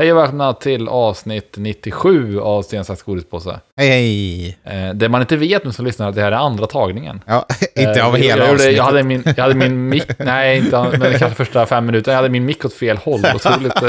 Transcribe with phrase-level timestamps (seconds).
[0.00, 3.60] Hej och välkomna till avsnitt 97 av Sten, sax, godispåse.
[3.76, 4.58] Hej, hej!
[4.64, 7.20] Eh, det man inte vet nu som lyssnar, det här är andra tagningen.
[7.26, 7.46] Ja,
[7.76, 8.76] inte av Eh, hela jag, avsnittet.
[8.76, 12.12] jag hade min, jag hade min mick, nej, inte men kanske första fem minuter.
[12.12, 13.20] Jag hade min mick åt fel håll.
[13.34, 13.82] Otroligt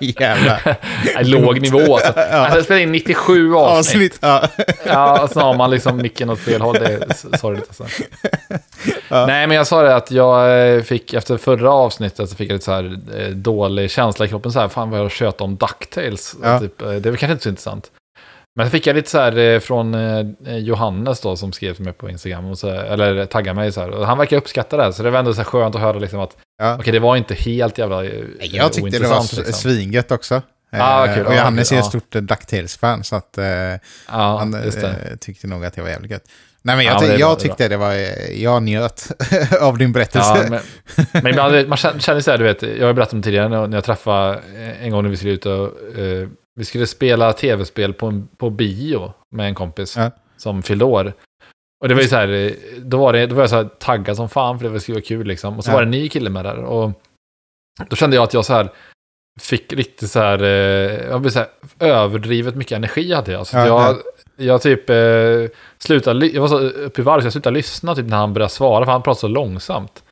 [0.20, 0.76] Jävlar.
[1.24, 1.98] låg nivå.
[1.98, 2.06] Så.
[2.06, 3.78] Alltså, jag spelade in 97 avsnitt.
[3.78, 4.48] Avsnitt, ja.
[4.86, 6.74] Ja, och så har man liksom micken åt fel håll.
[6.80, 7.84] Det är sorgligt alltså.
[9.08, 12.54] Nej, men jag sa det att jag eh, fick, efter förra avsnittet så fick jag
[12.54, 14.49] lite så här dålig känsla i kroppen.
[14.52, 16.36] Så här, fan vad jag tjöt om DuckTales.
[16.42, 16.60] Ja.
[16.60, 17.90] Typ, eh, det är väl kanske inte så intressant.
[18.56, 21.84] Men så fick jag lite så här eh, från eh, Johannes då som skrev till
[21.84, 22.44] mig på Instagram.
[22.44, 23.90] Och så, eller taggade mig så här.
[23.90, 24.92] Och han verkar uppskatta det.
[24.92, 26.76] Så det var ändå så här skönt att höra liksom att ja.
[26.80, 29.52] okej, det var inte helt jävla Jag tyckte det var liksom.
[29.52, 30.42] svingött också.
[30.72, 31.26] Ah, kul.
[31.26, 31.80] och Johannes är ja.
[31.80, 33.44] ett stort eh, DuckTales-fan, så att eh,
[34.06, 36.24] han eh, tyckte nog att det var jävligt gött.
[36.62, 37.92] Nej, men jag, Ja, ty- det bra, jag det är tyckte det var...
[38.34, 39.08] Jag njöt
[39.60, 40.38] av din berättelse.
[40.42, 40.60] Ja, men,
[41.22, 43.84] men ibland, man känner så här, du vet, jag har berättat om tidigare när jag
[43.84, 48.06] träffade eh, en gång när vi skulle ut och, eh, vi skulle spela tv-spel på,
[48.06, 50.10] en- på bio med en kompis Ja.
[50.36, 51.12] som fyllde år.
[51.82, 53.64] Och det var ju så här, eh, då var, det, då var jag så här
[53.78, 55.56] taggad som fan för det skulle vara kul liksom.
[55.58, 55.74] Och så Ja.
[55.74, 56.56] var det en ny kille med där.
[56.56, 56.92] Och
[57.88, 58.68] då kände jag att jag så här
[59.40, 60.38] fick riktigt så här,
[61.10, 63.46] jag blev så här överdrivet mycket energi hade jag.
[63.46, 63.96] Så Ja, jag,
[64.40, 64.96] jag typ eh,
[65.78, 68.52] slutade, jag var så uppe i varv så jag slutade lyssna typ när han började
[68.52, 70.02] svara för han pratade så långsamt.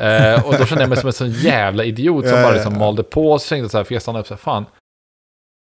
[0.00, 2.54] Eh, och då kände jag mig som en sån jävla idiot som Ja, bara ja,
[2.54, 2.78] liksom ja.
[2.78, 3.38] malde på.
[3.38, 4.66] Så tänkte jag så här, fick jag stanna upp så här, fan,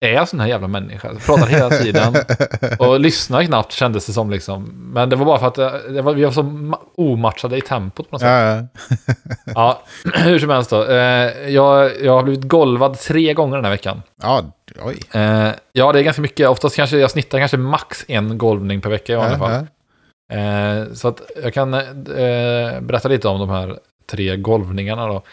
[0.02, 1.08] är jag sån här jävla människa?
[1.08, 2.16] Jag pratar hela tiden.
[2.80, 4.64] Och lyssnar knappt kändes det som liksom.
[4.94, 7.62] Men det var bara för att det, det var, vi var så ma- omatchade i
[7.62, 8.30] tempot på något sätt.
[9.46, 9.82] ja, ja.
[10.24, 10.86] Hur som helst då.
[10.86, 14.02] Eh, jag, jag har blivit golvad tre gånger den här veckan.
[14.22, 14.44] ja,
[14.82, 15.00] oj.
[15.12, 16.50] Eh, ja, det är ganska mycket.
[16.50, 19.52] Oftast kanske jag snittar kanske max en golvning per vecka i alla fall.
[20.32, 23.80] Eh, så att jag kan eh, berätta lite om de här
[24.12, 25.24] tre golvningarna då.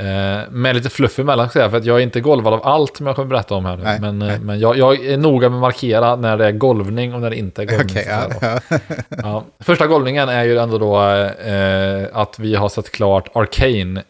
[0.00, 2.96] Eh, med lite fluff emellan, ska jag för att jag är inte golvad av allt
[2.96, 3.82] som jag kommer berätta om här nu.
[3.82, 4.38] Nej, men eh, nej.
[4.40, 7.36] men jag, jag är noga med att markera när det är golvning och när det
[7.36, 8.04] inte är golvning.
[8.10, 8.78] Att ja, ja.
[9.22, 9.44] Ja.
[9.60, 11.02] Första golvningen är ju ändå då
[11.50, 14.02] eh, att vi har sett klart Arcane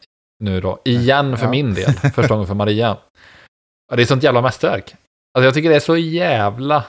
[0.45, 0.79] nu då.
[0.85, 1.93] Igen för min del.
[1.93, 2.97] Första gången för Maria.
[3.95, 4.95] Det är sånt jävla mästerverk.
[5.35, 6.85] Alltså jag tycker det är så jävla,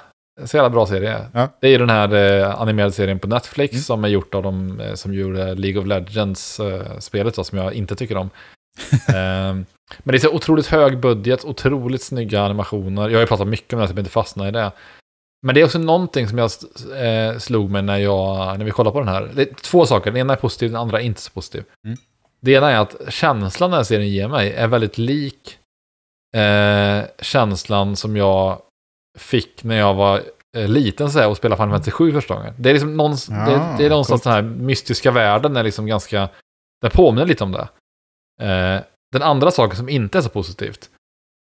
[0.46, 1.18] så jävla bra serie.
[1.34, 1.48] Ja.
[1.62, 3.82] Det är ju den här eh, animerade serien på Netflix Mm.
[3.82, 7.96] som är gjort av de eh, som gjorde League of Legends-spelet då, som jag inte
[7.96, 8.30] tycker om.
[9.16, 9.66] Ehm,
[10.04, 13.10] men det är så otroligt hög budget, otroligt snygga animationer.
[13.10, 14.72] Jag har ju pratat mycket om det, så jag vill inte fastna i det.
[15.42, 16.52] Men det är också någonting som jag
[17.04, 19.32] eh, slog mig när, jag, när vi kollade på den här.
[19.34, 21.64] Det är två saker, den ena är positiv, den andra är inte så positiv.
[21.86, 21.98] Mm.
[22.42, 25.58] Det ena är att känslan den här serien ger mig är väldigt lik
[26.36, 28.62] eh, känslan som jag
[29.18, 30.22] fick när jag var
[30.58, 32.54] eh, liten så här, och spelade Final Fantasy 7 första gången.
[32.58, 35.86] Det är, liksom någons, Ja, det, det är någonstans den här mystiska världen är liksom
[35.86, 36.30] ganska,
[36.82, 37.68] den påminner lite om det.
[38.42, 38.82] Eh,
[39.12, 40.90] den andra saken som inte är så positivt,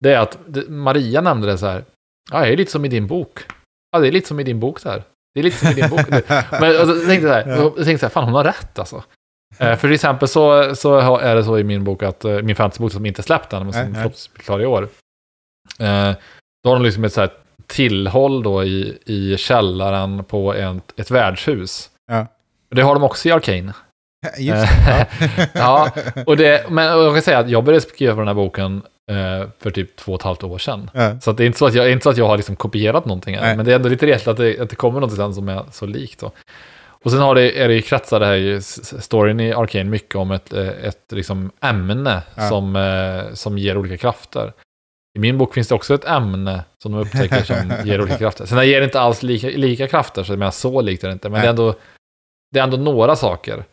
[0.04, 0.38] det är att
[0.68, 1.84] Maria nämnde det så här,
[2.32, 3.40] ja, det är lite som i din bok.
[3.92, 5.04] Ja, det är lite som i din bok där.
[5.34, 6.10] Det är lite som i din bok.
[6.52, 9.04] Men alltså, jag tänkte så här, jag tänkte så här, fan hon har rätt alltså.
[9.58, 12.56] Eh, för till exempel så, så är det så i min bok att, eh, min
[12.56, 14.84] fantasybok som inte släppt än, men som förhoppningsvis blir klar i år.
[15.80, 16.12] Eh,
[16.64, 17.32] då har de liksom ett så här
[17.68, 21.90] tillhåll då i, i källaren på ett, ett värdshus.
[22.12, 22.28] Ja.
[22.70, 23.74] Det har de också i Arcane.
[24.38, 25.08] Just det.
[25.54, 25.92] Ja,
[26.26, 29.72] och det, men jag kan säga att jag började skriva den här boken eh, för
[29.72, 30.90] typ två och ett halvt år sedan.
[30.94, 31.20] Ja.
[31.20, 33.06] Så att det är inte så att jag, inte så att jag har liksom kopierat
[33.06, 33.56] någonting Nej.
[33.58, 35.64] men det är ändå lite retligt att det, att det kommer något sen som är
[35.72, 36.20] så likt.
[36.20, 36.32] Då.
[37.04, 40.16] Och sen har det, är det ju kretsar det här ju, storyn i Arcane mycket
[40.16, 42.50] om ett, eh, ett liksom ämne Ja.
[42.50, 44.54] som, eh, som ger olika krafter.
[45.18, 48.46] I min bok finns det också ett ämne som de upptäcker som ger olika krafter.
[48.46, 51.14] Sen det ger inte alls lika, lika krafter, så jag menar, så likt är det
[51.14, 51.30] inte.
[51.30, 51.76] Men det är, ändå,
[52.54, 53.64] det är ändå några saker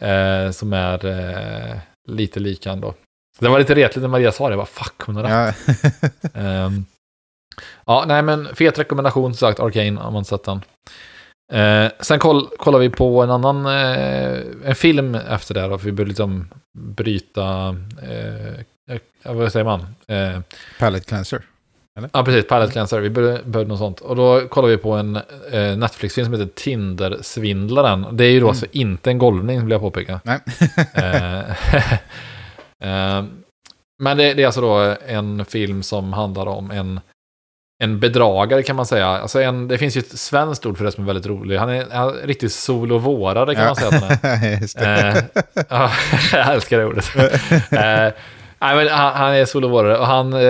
[0.00, 2.94] eh, som är eh, lite lika ändå.
[3.38, 5.56] Det var lite retligt när Maria sa det, jag bara fuck, hon har rätt.
[5.64, 6.10] Ja.
[6.40, 6.84] Ehm,
[7.86, 10.62] ja, nej men fet rekommendation som sagt, Arcane om man sett den.
[11.52, 15.84] Eh, sen koll, kollar vi på en annan eh, en film efter det då, för
[15.84, 16.48] vi började liksom
[16.78, 19.80] bryta, eh, eh, vad säger man?
[20.06, 20.40] Eh,
[20.78, 21.42] Palette cleanser.
[22.12, 24.00] Ja, precis, Pilot Cleanser, vi började, började något sånt.
[24.00, 25.16] Och då kollar vi på en
[25.52, 28.06] eh, Netflix-film som heter Tinder-svindlaren.
[28.12, 28.48] Det är ju då Mm.
[28.48, 30.20] alltså inte en golvning, vill jag påpeka.
[30.24, 30.38] Nej.
[30.94, 31.38] Eh,
[33.18, 33.24] eh,
[34.02, 37.00] men det, det är alltså då en film som handlar om en,
[37.82, 39.06] en bedragare kan man säga.
[39.06, 41.60] Alltså en, det finns ju ett svenskt ord för det som är väldigt roligt.
[41.60, 45.10] Han är, han är riktigt sol och vårare kan man säga att han är.
[45.10, 45.22] Eh,
[45.68, 45.90] ja,
[46.32, 47.10] jag älskar det ordet.
[48.60, 50.40] Nej, men han, han är sol och han eh,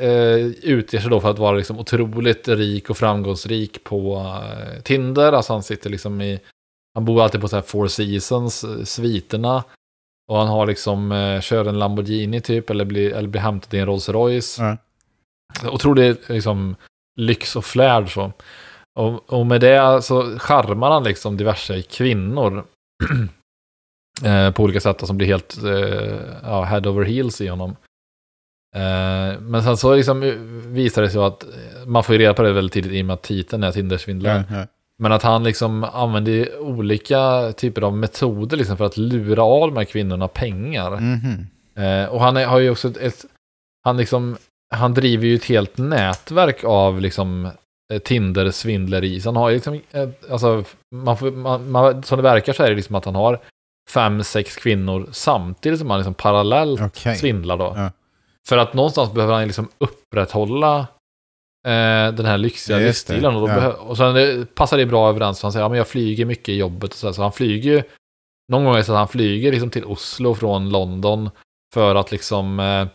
[0.00, 5.32] eh, utger sig då för att vara liksom otroligt rik och framgångsrik på eh, Tinder.
[5.32, 6.40] Alltså han sitter liksom i,
[6.94, 9.64] han bor alltid på så här Four Seasons, eh, sviterna.
[10.30, 13.78] Och han har liksom, eh, kör en Lamborghini typ, eller blir, eller blir hämtad i
[13.78, 14.58] en Rolls Royce.
[14.58, 14.76] Ja.
[15.70, 16.76] Otrolig liksom,
[17.20, 18.32] lyx och flärd så.
[18.98, 22.64] Och, och med det så charmar han liksom diverse kvinnor.
[24.24, 27.76] eh, på olika sätt som blir helt eh, ja, head over heels i honom.
[28.74, 30.20] Eh, men sen så liksom
[30.66, 31.44] visar det sig att
[31.86, 34.44] man får ju reda på det väldigt tidigt i och med att titeln är Tindersvindlaren.
[34.50, 34.66] Ja, ja.
[34.98, 39.76] Men att han liksom använder olika typer av metoder liksom för att lura av de
[39.76, 40.90] här kvinnorna pengar.
[40.90, 41.46] Mhm.
[41.74, 43.24] Eh, och han är, har ju också ett,
[43.82, 44.36] han liksom,
[44.74, 47.50] han driver ju ett helt nätverk av liksom
[47.92, 49.20] eh, Tinder-svindleri.
[49.20, 50.64] Så han har liksom, eh, alltså,
[50.94, 53.38] man får, man, man, som det verkar så är det liksom att han har
[53.90, 57.16] fem, sex kvinnor samtidigt som han liksom parallellt Okej.
[57.16, 57.72] svindlar då.
[57.76, 57.90] Ja.
[58.48, 60.78] För att någonstans behöver han liksom upprätthålla
[61.66, 63.34] eh, den här lyxiga Ja, livsstilen.
[63.36, 63.72] Och, då Ja.
[63.72, 65.40] och sen passar det bra överens.
[65.40, 67.32] för Han säger, ja men jag flyger mycket i jobbet och så, här, så han
[67.32, 67.82] flyger ju,
[68.52, 71.30] någon gång är det så att han flyger liksom till Oslo från London
[71.74, 72.86] för att liksom eh,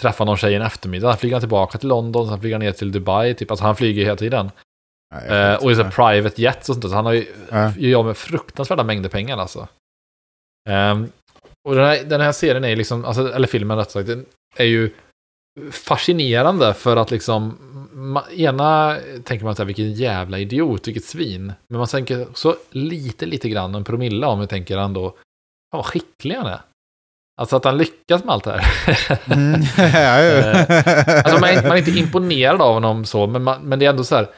[0.00, 1.10] träffa någon tjej en eftermiddag.
[1.12, 3.50] Sen flyger han tillbaka till London, sen flyger han ner till Dubai, typ.
[3.50, 4.50] Alltså han flyger hela tiden.
[5.14, 5.90] Ja, Eh, och i så Ja.
[5.90, 6.88] private jets och sånt där.
[6.88, 7.72] Så han har ju, Ja.
[7.76, 9.68] gör med fruktansvärda mängder pengar alltså.
[10.68, 11.08] Ehm,
[11.68, 14.26] och den här, den här serien är liksom, alltså, eller filmen rätt sagt, den
[14.56, 14.90] är ju
[15.70, 17.58] fascinerande för att liksom,
[17.92, 21.52] ma, ena tänker man så här, vilken jävla idiot, vilket svin.
[21.68, 25.86] Men man tänker så lite, lite grann, en promille om jag tänker ändå, fan vad
[25.86, 26.60] skicklig han är.
[27.40, 29.18] Alltså att han lyckas med allt det här.
[29.32, 29.60] Mm.
[29.76, 30.64] ja, ja.
[31.24, 33.90] Alltså man är, man är inte imponerad av honom så, men, man, men det är
[33.90, 34.28] ändå så här.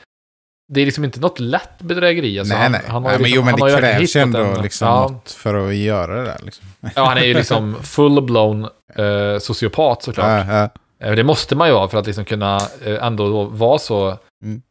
[0.72, 2.38] Det är liksom inte något lätt bedrägeri.
[2.38, 2.80] Alltså nej, han, nej.
[2.88, 5.68] Han har ju men liksom, jo, men det krävs ju ändå liksom ja, något för
[5.68, 6.40] att göra det där.
[6.44, 6.66] Liksom.
[6.96, 10.46] ja, han är ju liksom full-blown eh, sociopat såklart.
[10.48, 10.68] Ja,
[11.00, 11.06] ja.
[11.06, 14.18] Eh, Det måste man ju vara för att liksom kunna eh, ändå då vara så
[14.42, 14.62] Mm.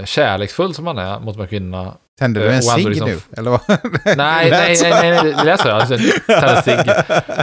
[0.00, 1.92] eh, kärleksfull som man är mot de här kvinnorna.
[2.18, 3.18] Tände du Eh, en cigg liksom- nu?
[3.36, 3.60] Eller vad?
[4.04, 5.70] Nej, nej, nej, nej, nej, det lät så.
[5.70, 5.96] Alltså,
[6.26, 6.92] tänder cigg.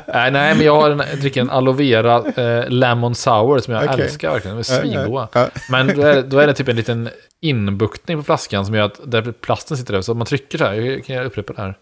[0.08, 3.74] Nej, nej, men jag har en, jag dricker en aloe vera eh, lemon sour som
[3.74, 4.02] jag Okej.
[4.06, 4.56] älskar verkligen.
[4.58, 5.50] De är svingoda.
[5.70, 7.10] Men då är, då är det typ en liten
[7.42, 10.02] inbuktning på flaskan som gör att där plasten sitter över.
[10.02, 11.78] Så man trycker så här, jag kan jag upprepa det här.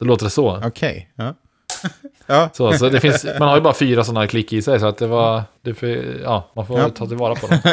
[0.00, 0.62] Då låter det så.
[0.64, 1.10] Okej.
[1.16, 1.34] Ja.
[2.26, 2.50] ja.
[2.52, 4.98] Så, så det finns, man har ju bara fyra sådana klick i sig, så att
[4.98, 5.88] det var, det får,
[6.22, 6.88] ja, man får Ja.
[6.88, 7.58] ta tillvara på dem.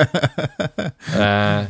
[1.19, 1.65] Eh,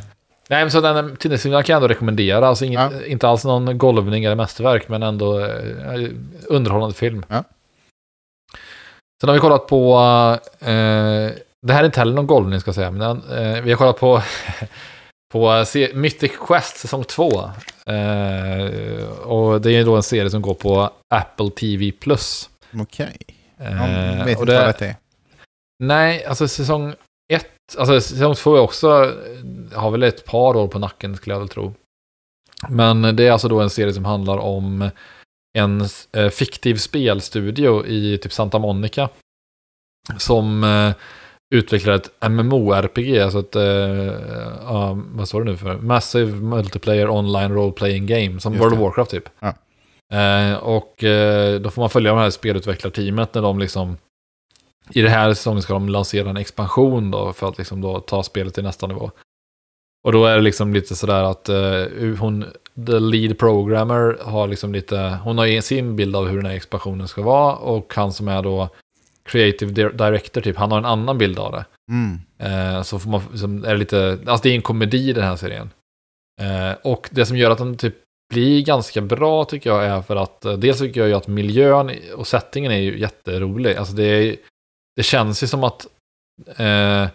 [0.50, 2.48] nej, men så den Tindersvindlaren kan jag ändå rekommendera.
[2.48, 3.06] Alltså ingen, Ja.
[3.06, 6.10] inte alls någon golvning eller mästerverk, men ändå eh,
[6.46, 7.24] underhållande film.
[7.28, 7.44] Ja.
[9.20, 9.94] Sen har vi kollat på,
[10.60, 10.66] eh,
[11.66, 13.98] det här är inte heller någon golvning ska jag säga, men eh, vi har kollat
[14.00, 14.22] på,
[15.32, 17.30] på se- Mythic Quest säsong 2.
[17.86, 21.92] Eh, och det är då en serie som går på Apple TV+.
[22.82, 23.16] Okej.
[23.58, 24.96] Eh, Jag vet inte det- vad det är.
[25.84, 26.94] Nej, alltså säsong
[27.28, 28.88] ett, alltså säsong två är också,
[29.74, 31.74] har väl ett par år på nacken skulle jag väl tro.
[32.68, 34.90] Men det är alltså då en serie som handlar om
[35.58, 39.08] en eh, fiktiv spelstudio i typ Santa Monica.
[40.18, 40.92] Som eh,
[41.54, 43.54] utvecklar ett MMORPG, alltså ett,
[44.62, 45.78] ja, vad står det nu för?
[45.78, 48.78] Massive Multiplayer Online Role Playing Game, som World of.
[48.80, 49.28] Warcraft typ.
[49.38, 49.54] Ja.
[50.12, 53.96] Eh, och eh, då får man följa det här spelutvecklarteamet när de liksom
[54.90, 58.22] i det här säsongen ska de lansera en expansion då för att liksom då ta
[58.22, 59.10] spelet till nästa nivå.
[60.04, 62.44] Och då är det liksom lite sådär att eh, hon,
[62.86, 67.08] the lead programmer, har liksom lite, hon har sin bild av hur den här expansionen
[67.08, 68.68] ska vara och han som är då
[69.24, 71.64] creative di- director typ, han har en annan bild av det.
[71.90, 72.20] Mm.
[72.38, 75.36] Eh, så får man, liksom, är det lite, alltså det är en komedi den här
[75.36, 75.70] serien.
[76.40, 77.94] Eh, och det som gör att den typ
[78.34, 82.26] blir ganska bra tycker jag är för att dels tycker jag ju att miljön och
[82.26, 83.76] settingen är ju jätterolig.
[83.76, 84.36] Alltså det, är,
[84.96, 85.86] det känns ju som att
[86.56, 87.08] eh,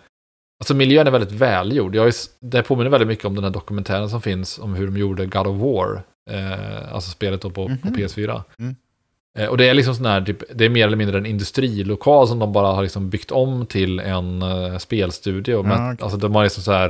[0.60, 1.96] Alltså miljön är väldigt välgjord.
[1.96, 4.98] Jag är, det påminner väldigt mycket om den här dokumentären som finns om hur de
[4.98, 6.04] gjorde God of War.
[6.30, 7.80] Eh, alltså spelet på, på Mhm.
[7.96, 8.42] PS4.
[8.60, 8.76] Mm.
[9.40, 12.28] Eh, och det är liksom sån här, typ, det är mer eller mindre en industrilokal
[12.28, 15.56] som de bara har liksom byggt om till en eh, spelstudio.
[15.56, 16.04] Ja, med, okej.
[16.04, 16.90] Alltså de har liksom så här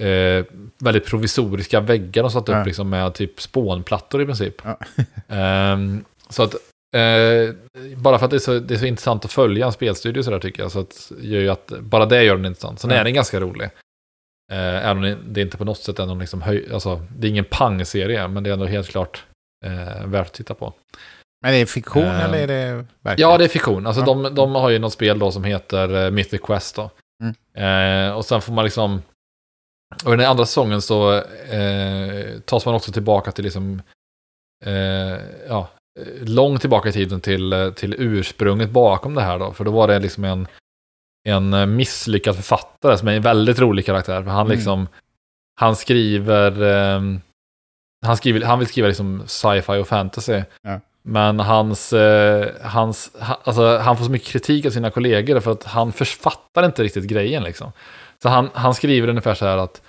[0.00, 0.44] eh,
[0.78, 2.64] väldigt provisoriska väggar de satt upp Ja.
[2.64, 4.54] liksom med typ spånplattor i princip.
[4.64, 4.78] Ja.
[5.36, 6.54] Ehm, så att
[6.94, 7.54] eh,
[7.96, 10.30] bara för att det är, så, det är så intressant att följa en spelstudio så
[10.30, 10.72] där tycker jag.
[10.72, 12.80] Så att, gör ju att bara det gör den intressant.
[12.80, 12.96] Sen Ja.
[12.96, 13.64] är den ganska rolig.
[14.52, 14.58] Eh,
[14.90, 17.30] även om det- det inte på något sätt är någon liksom höj, alltså, det är
[17.30, 19.24] ingen pang-serie, men det är ändå helt klart
[19.66, 20.72] eh, värt att titta på.
[21.42, 23.30] Men är det fiktion Eh, eller är det verkligen?
[23.30, 23.86] Ja, det är fiktion.
[23.86, 24.06] Alltså Ja.
[24.06, 26.90] de, de har ju något spel då som heter eh, Mythic Quest då.
[27.22, 28.08] Mm.
[28.08, 29.02] Eh, och sen får man liksom...
[30.04, 31.14] Och i den andra säsongen så
[31.50, 33.82] eh, tas man också tillbaka till liksom...
[34.64, 35.68] Eh, ja,
[36.20, 39.52] långt tillbaka i tiden till, eh, till ursprunget bakom det här då.
[39.52, 40.46] För då var det liksom en,
[41.28, 44.22] en eh, misslyckad författare som är en väldigt rolig karaktär.
[44.22, 44.56] För han Mm.
[44.56, 44.88] liksom...
[45.60, 46.62] Han skriver...
[46.62, 47.20] ehm,
[48.06, 50.42] han, skriver, han vill skriva liksom sci-fi och fantasy.
[50.62, 50.80] Ja.
[51.02, 55.50] Men hans, eh, hans, ha, alltså, han får så mycket kritik av sina kollegor för
[55.52, 57.72] att han författar inte riktigt grejen liksom.
[58.22, 59.82] Så han, han skriver ungefär så här att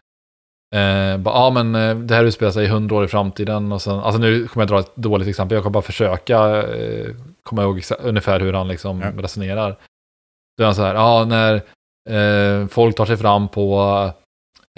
[0.75, 3.99] Eh, bara, ja men eh, det här utspelar sig hundra år i framtiden och sen,
[3.99, 7.07] alltså nu kommer jag dra ett dåligt exempel, jag kommer bara försöka eh,
[7.43, 9.23] komma ihåg ungefär hur han liksom Ja.
[9.23, 9.77] resonerar.
[10.57, 11.53] Då är han så här, ja när
[12.09, 13.79] eh, folk tar sig fram på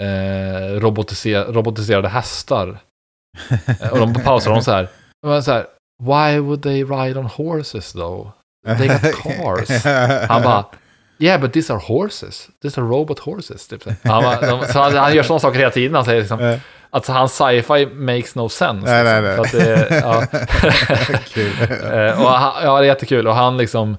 [0.02, 2.78] eh, robotiser- robotiserade hästar.
[3.82, 4.88] Eh, och de pausar de så här,
[5.26, 5.66] men så här,
[6.02, 8.28] why would they ride on horses though?
[8.78, 9.84] They got cars.
[10.28, 10.64] Han bara,
[11.18, 12.48] yeah but these are horses.
[12.62, 13.68] These are robot horses.
[13.68, 13.82] Typ.
[13.82, 13.90] så.
[14.08, 15.94] Han, de, så han, han gör sådana saker hela tiden.
[15.94, 16.58] Han säger liksom, Eh,
[16.90, 19.02] att hans sci-fi makes no sense.
[19.02, 19.58] Nej, nej, liksom.
[19.58, 19.76] nej.
[19.76, 20.26] För att det, ja.
[22.08, 23.26] Eh, och han, ja, det är jättekul.
[23.26, 23.96] Och han liksom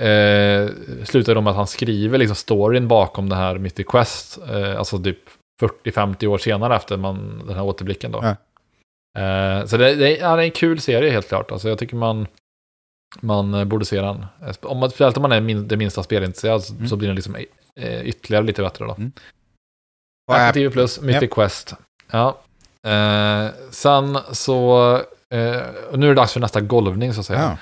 [0.00, 0.68] eh,
[1.04, 4.38] slutar då med att han skriver liksom storyn bakom det här Mythic Quest.
[4.50, 5.18] Eh, alltså typ
[5.84, 8.20] 40-50 år senare efter man, den här återblicken då.
[8.22, 8.36] Ja.
[9.22, 11.52] Eh, så det, det, är, ja, det är en kul serie helt klart.
[11.52, 12.26] Alltså jag tycker man,
[13.20, 14.26] man eh, borde se den.
[14.42, 16.88] Eh, Om man, speciellt om man är min, det minsta spelintresserad så, Mm.
[16.88, 17.36] så blir den liksom
[17.80, 18.92] eh, ytterligare lite bättre då.
[18.94, 19.12] Mm.
[20.32, 21.74] App- TV Plus, Mythic Quest.
[22.10, 22.38] Ja.
[22.88, 24.94] Eh, sen så,
[25.34, 25.62] eh,
[25.94, 27.56] nu är det dags för nästa golvning så att säga.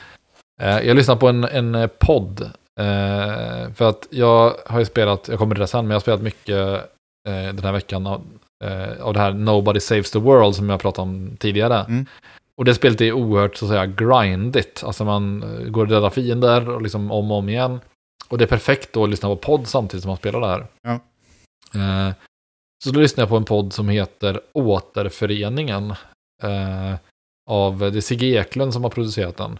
[0.58, 0.64] Ja.
[0.66, 2.40] Eh, jag lyssnar på en, en eh, podd.
[2.80, 6.00] Eh, för att jag har ju spelat, jag kommer till det sen, men jag har
[6.00, 6.56] spelat mycket
[7.28, 8.22] eh, den här veckan av,
[8.64, 11.78] eh, av det här Nobody Saves the World som jag pratade om tidigare.
[11.88, 12.06] Mm.
[12.58, 14.82] Och det spelet är oerhört så att säga grindigt.
[14.84, 17.80] Alltså man eh, går och dödar fiender och liksom om och om igen.
[18.28, 20.66] Och det är perfekt då att lyssna på podd samtidigt som man spelar det här.
[20.82, 20.92] Ja.
[21.80, 22.14] Eh,
[22.84, 25.90] så då lyssnade jag på en podd som heter Återföreningen.
[26.42, 26.94] Eh,
[27.50, 29.58] av, det är Sigge Eklund som har producerat den.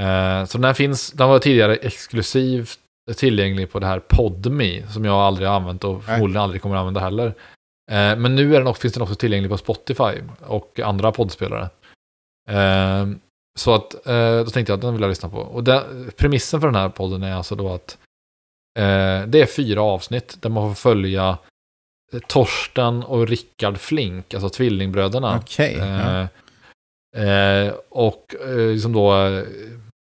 [0.00, 2.78] Eh, så den här finns, den var tidigare exklusivt
[3.16, 6.80] tillgänglig på det här Podme som jag aldrig har använt och förmodligen aldrig kommer att
[6.80, 7.26] använda heller.
[7.90, 11.68] Eh, men nu är den också, finns den också tillgänglig på Spotify och andra poddspelare.
[12.48, 13.06] Eh,
[13.58, 15.38] så att eh, då tänkte jag att den vill jag lyssna på.
[15.38, 17.98] Och den, premissen för den här podden är alltså då att
[18.78, 21.38] eh, det är fyra avsnitt där man får följa
[22.12, 25.40] eh, Torsten och Rickard Flink, alltså tvillingbröderna.
[25.42, 25.76] Okej.
[25.78, 26.28] ja.
[27.16, 29.12] Eh, och eh, liksom då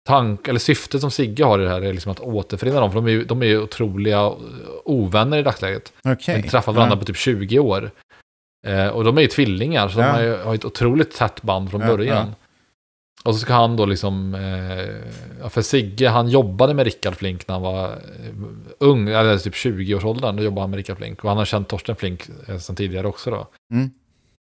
[0.08, 2.96] tank, eller syftet som Sigge har i det här är liksom att återförena dem, för
[2.96, 4.34] de är ju de är otroliga
[4.86, 5.94] ovänner i dagsläget.
[6.04, 6.42] Okej.
[6.42, 7.00] De träffat varandra Ja.
[7.00, 7.92] på typ 20 år.
[8.68, 10.06] Eh, och de är ju tvillingar, så Ja.
[10.06, 12.36] de har ju har ett otroligt tätt band från Ja, början.
[13.24, 15.12] Och så ska han då liksom, eh,
[15.42, 18.34] ja, för Sigge, han jobbade med Rickard Flink när han var eh,
[18.80, 21.24] ung, eller typ 20-årsåldern, då jobbade han med Rickard Flink.
[21.24, 23.48] Och han har känt Torsten Flink eh, sedan tidigare också då.
[23.74, 23.90] Mm.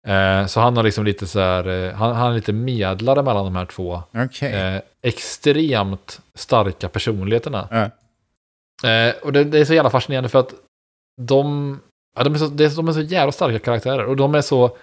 [0.08, 3.46] Eh, så han har liksom lite så här, eh, han, han är lite medlare mellan
[3.46, 4.54] de här två Okej.
[4.54, 7.68] eh, extremt starka personligheterna.
[7.72, 8.90] Ja.
[8.90, 10.54] Eh, och det, det är så jävla fascinerande för att
[11.22, 11.80] de,
[12.16, 12.48] ja, de, är så,
[12.82, 14.06] de är så jävla starka karaktärer.
[14.06, 14.78] Och de är så,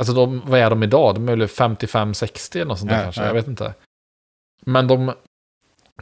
[0.00, 1.14] alltså de, vad är de idag?
[1.14, 3.26] De är väl 55-60 eller något sånt där Ja, kanske, ja.
[3.26, 3.74] jag vet inte.
[4.66, 5.12] Men de,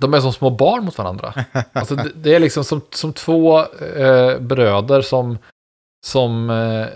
[0.00, 1.34] de är som små barn mot varandra.
[1.72, 5.38] Alltså det, det är liksom som, som två eh, bröder som,
[6.06, 6.86] som eh,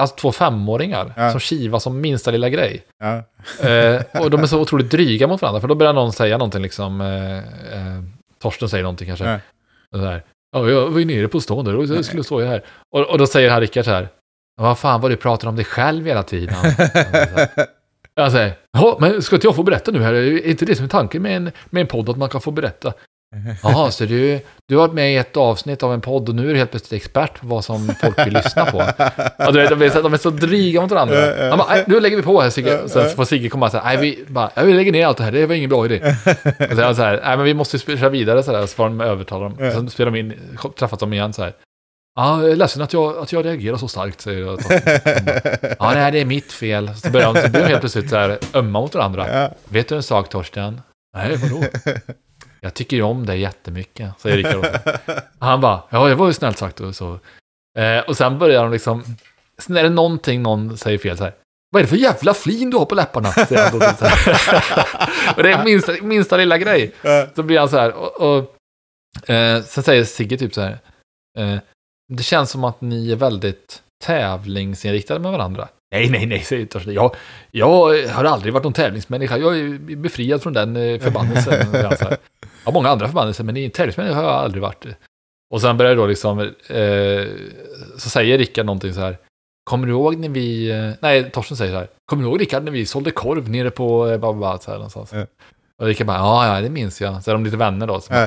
[0.00, 1.30] alltså två femåringar Ja.
[1.30, 2.84] som kivas som minsta lilla grej.
[2.98, 3.16] Ja.
[3.68, 6.62] Eh, och de är så otroligt dryga mot varandra, för då börjar någon säga någonting
[6.62, 8.02] liksom, eh, eh,
[8.38, 9.24] Torsten säger någonting kanske.
[9.90, 9.98] Ja.
[9.98, 12.64] Här, ja, jag var ju nere på stan där och jag skulle stå här.
[12.90, 14.08] Och, och då säger han Rickard så här,
[14.56, 16.54] "Ja, vad fan vad du pratar om dig själv hela tiden.
[18.14, 18.52] Jag säger,
[19.00, 20.14] men ska inte jag få berätta nu här?
[20.14, 22.50] Är inte det som är tanken med en, med en podd, att man kan få
[22.50, 22.92] berätta?
[23.62, 26.48] Jaha, så du, du har varit med i ett avsnitt av en podd och nu
[26.48, 28.84] är du helt plötsligt expert på vad som folk vill lyssna på.
[29.38, 31.16] Ja, du vet, de, är så, de är så dryga mot varandra.
[31.48, 32.88] Han bara, "Nej, nu lägger vi på här Sigge.
[32.88, 35.24] Sen får Sigge komma och säga, nej vi, bara, "Ja, vi lägger ner allt det
[35.24, 36.00] här, det var ingen bra idé.
[36.70, 39.00] Och så så här, nej men vi måste spela vidare så där, så får de
[39.00, 39.56] övertala dem.
[39.58, 40.34] Sen spelar de in,
[40.78, 41.52] träffas de igen så här.
[42.16, 44.60] Ja, jag är ledsen att jag, att jag reagerar så starkt, säger jag.
[45.78, 46.90] Ja, nej, det är mitt fel.
[46.94, 49.50] Så börjar de, så blir de helt plötsligt så här ömma mot varandra.
[49.68, 50.80] Vet du en sak, Torsten?
[51.16, 51.64] Nej, vadå?
[52.60, 54.66] Jag tycker ju om dig jättemycket, säger Rickard.
[55.38, 57.18] Han bara, ja, det var ju snällt sagt och så.
[57.78, 59.04] Eh, och sen börjar de liksom,
[59.58, 61.34] sen är det någonting någon säger fel så här.
[61.70, 63.30] Vad är det för jävla flin du har på läpparna?
[63.30, 65.36] Säger han då, här.
[65.36, 66.92] och det är minsta, minsta lilla grej.
[67.34, 70.78] Så blir han så här, och, och eh, sen säger Sigge typ så här.
[71.38, 71.58] Eh,
[72.08, 75.68] det känns som att ni är väldigt tävlingsinriktade med varandra.
[75.92, 76.94] Nej, nej, nej, säger Torsten.
[76.94, 77.14] Jag,
[77.50, 79.38] jag har aldrig varit någon tävlingsmänniska.
[79.38, 81.54] Jag är befriad från den eh, förbannelsen.
[81.72, 82.16] Jag
[82.64, 84.86] har många andra förbannelser, men i tävlingsmänniska har jag aldrig varit.
[85.50, 87.26] Och sen börjar då liksom, eh,
[87.96, 89.18] så säger Rickard någonting så här.
[89.64, 91.88] Kommer du ihåg när vi, eh, nej, Torsten säger så här.
[92.06, 94.78] Kommer du ihåg Rickard när vi sålde korv nere på, eh, bla, bla, så här
[94.78, 95.10] någonstans.
[95.12, 95.26] Ja.
[95.78, 97.22] Och Rickard bara, ja, ja, det minns jag.
[97.22, 98.00] Så är de lite vänner då.
[98.00, 98.22] Så Ja.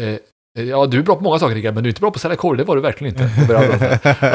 [0.00, 0.18] Eh,
[0.58, 2.20] Ja, du är bra på många saker Rickard, men du är inte bra på att
[2.20, 3.30] sälja korv, det var du verkligen inte.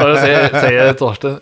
[0.02, 1.38] Och då säger, säger Torsten,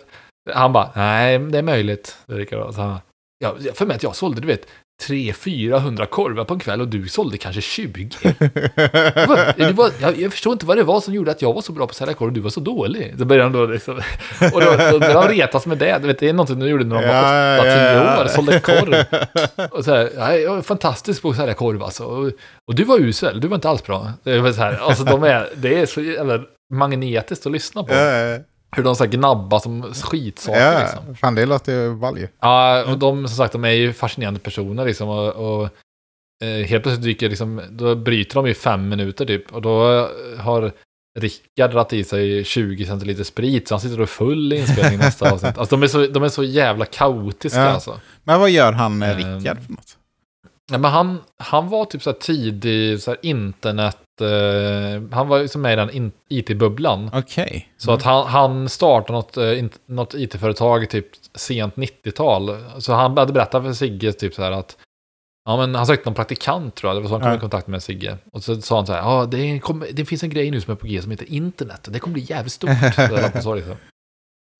[0.53, 2.17] han bara, nej, det är möjligt.
[2.27, 2.73] Rickard.
[2.73, 2.99] Så han
[3.43, 4.67] ja, för mig att jag sålde, du vet,
[5.07, 8.09] 300-400 korvar på en kväll och du sålde kanske 20.
[8.23, 11.53] Det var, det var, jag, jag förstår inte vad det var som gjorde att jag
[11.53, 13.15] var så bra på att sälja korv och du var så dålig.
[13.17, 13.95] Så började han då liksom,
[14.53, 15.97] och då, då började han retas med det.
[16.01, 18.21] Du vet, det är någonting du gjorde när de var Ja, 8-10 ja, ja.
[18.21, 19.05] år, sålde korv.
[19.71, 22.03] Och så här, ja, jag är fantastisk på att sälja korv alltså.
[22.03, 22.31] Och,
[22.67, 24.11] och du var usel, du var inte alls bra.
[24.23, 26.39] Det är, så här, alltså, de är, det är så jävla
[26.73, 27.93] magnetiskt att lyssna på.
[27.93, 28.39] Ja,
[28.75, 31.15] Hur de så här gnabbar som skitsaker ja, liksom.
[31.15, 32.27] fan det låter ju ju.
[32.39, 35.09] Ja, och de som sagt, de är ju fascinerande personer liksom.
[35.09, 35.63] Och, och
[36.43, 39.53] eh, helt plötsligt dyker liksom, då bryter de i fem minuter typ.
[39.53, 40.07] Och då
[40.39, 40.71] har
[41.19, 45.31] Rickard dragit i sig 20 centiliter sprit, så han sitter och full i inspelningen nästa
[45.31, 45.57] avsnitt.
[45.57, 47.69] Alltså de är så, de är så jävla kaotiska Ja.
[47.69, 47.99] alltså.
[48.23, 49.97] Men vad gör han, eh, Ehm, Rickard, för något?
[50.73, 55.37] Ja, men han, han var typ så här tidig så här internet, eh, han var
[55.37, 57.09] ju som med i den IT-bubblan.
[57.13, 57.69] Okej.
[57.77, 62.57] Så att han, han startade något, eh, något IT-företag typ sent 90-tal.
[62.81, 64.77] Så han hade berättat för Sigge typ så här att
[65.45, 67.37] Ja men han sökte någon praktikant tror jag, det var så han kom Ja.
[67.37, 68.17] i kontakt med Sigge.
[68.31, 70.61] Och så sa han så här, ja det, en- kommer- det finns en grej nu
[70.61, 72.69] som är på G som heter internet, det kommer bli jävligt stort.
[73.35, 73.75] så, så, liksom.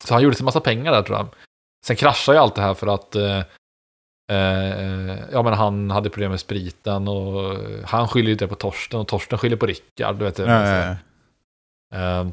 [0.09, 1.27] han gjorde sig massa pengar där tror jag.
[1.85, 3.41] Sen kraschade ju allt det här för att eh,
[5.31, 9.07] ja, men han hade problem med spriten och han skyller ju det på Torsten och
[9.07, 10.15] Torsten skyller på Rickard.
[10.15, 10.95] Du vet, Ja, ja,
[11.91, 11.97] ja.
[12.21, 12.27] Eh,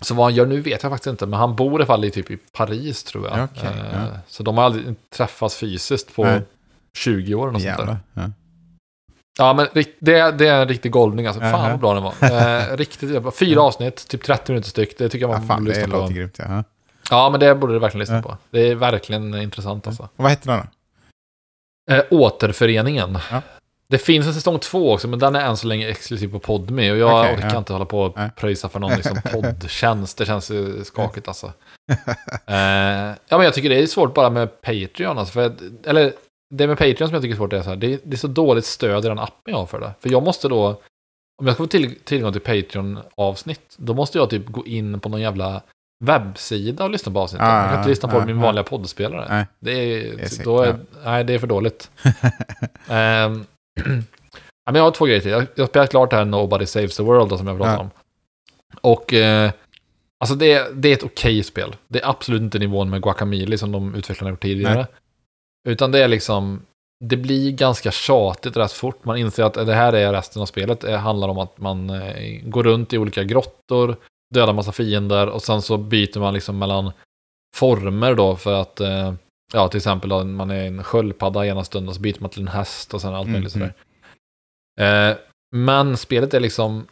[0.00, 2.04] Så vad han gör nu vet jag faktiskt inte, men han bor i alla fall
[2.04, 3.38] i, typ i Paris tror jag.
[3.38, 4.06] Ja, okej, Eh, ja.
[4.28, 6.40] Så de har aldrig träffats fysiskt på Nej.
[6.96, 7.46] 20 år.
[7.46, 7.70] Och sånt där.
[7.70, 7.96] Jävlar.
[8.14, 8.30] Ja.
[9.38, 11.40] Ja, men det, det är en riktig golvning alltså.
[11.40, 12.14] Fan vad bra den var.
[12.72, 13.30] Eh, riktigt jävla.
[13.30, 14.98] Fyra avsnitt, typ 30 minuter styck.
[14.98, 16.08] Det tycker jag Ja, man fan, borde lyssna på.
[16.08, 16.38] grymt.
[16.38, 16.64] Ja.
[17.10, 18.22] Ja, men det borde du verkligen lyssna Ja.
[18.22, 18.36] på.
[18.50, 20.02] Det är verkligen intressant alltså.
[20.02, 20.66] Och vad heter den då?
[21.90, 23.18] Eh, återföreningen.
[23.30, 23.42] Ja.
[23.88, 26.90] Det finns en säsong två också, men den är än så länge exklusiv på Podme.
[26.90, 27.58] Och jag Okej, orkar ja.
[27.58, 30.18] inte hålla på och pröjsa för någon liksom, poddtjänst.
[30.18, 31.46] Det känns ju skakigt alltså.
[32.46, 35.18] eh, ja, men jag tycker det är svårt bara med Patreon.
[35.18, 35.52] Alltså, för,
[35.84, 36.12] eller
[36.54, 37.76] det med Patreon som jag tycker är svårt är så här.
[37.76, 39.92] Det är, det är så dåligt stöd i den appen jag har för det.
[40.00, 40.66] För jag måste då,
[41.38, 45.08] om jag ska få till, tillgång till Patreon-avsnitt, då måste jag typ gå in på
[45.08, 45.62] någon jävla
[46.04, 47.46] webbsida och lyssna på avsnittet.
[47.46, 48.42] Ah, jag kan inte lyssna på ah, min ah.
[48.42, 49.26] vanliga poddspelare.
[49.28, 49.46] Nej.
[49.58, 51.90] Det är, Det är då är, nej, det är för dåligt.
[54.66, 55.30] Ja, men jag har två grejer till.
[55.30, 57.76] Jag, jag har spelat klart det här Nobody Saves the World då, som jag pratade
[57.76, 57.80] Ja.
[57.80, 57.90] om.
[58.80, 59.50] Och eh,
[60.20, 61.76] alltså det, är- det är ett okej spel.
[61.88, 64.74] Det är absolut inte nivån med Guacamole som de utvecklarna gjort tidigare.
[64.74, 64.86] Nej.
[65.68, 66.62] Utan det är liksom,
[67.04, 69.04] det blir ganska tjatigt rätt fort.
[69.04, 70.80] Man inser att det här är resten av spelet.
[70.80, 73.96] Det handlar om att man eh, går runt i olika grottor,
[74.34, 76.92] dödar massa fiender och sen så byter man liksom mellan
[77.56, 79.14] former då för att, eh,
[79.52, 82.48] ja till exempel om man är en sköldpadda ena stunden så byter man till en
[82.48, 83.68] häst och sen allt möjligt Mhm.
[84.78, 85.10] sådär.
[85.10, 85.16] Eh,
[85.56, 86.86] men spelet är liksom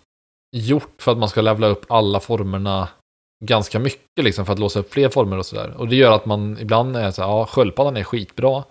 [0.57, 2.89] gjort för att man ska levla upp alla formerna
[3.45, 5.75] ganska mycket liksom för att låsa upp fler former och sådär.
[5.77, 8.65] Och det gör att man ibland är så här, ja sköldpaddan är skitbra,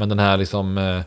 [0.00, 1.02] men den här liksom, eh,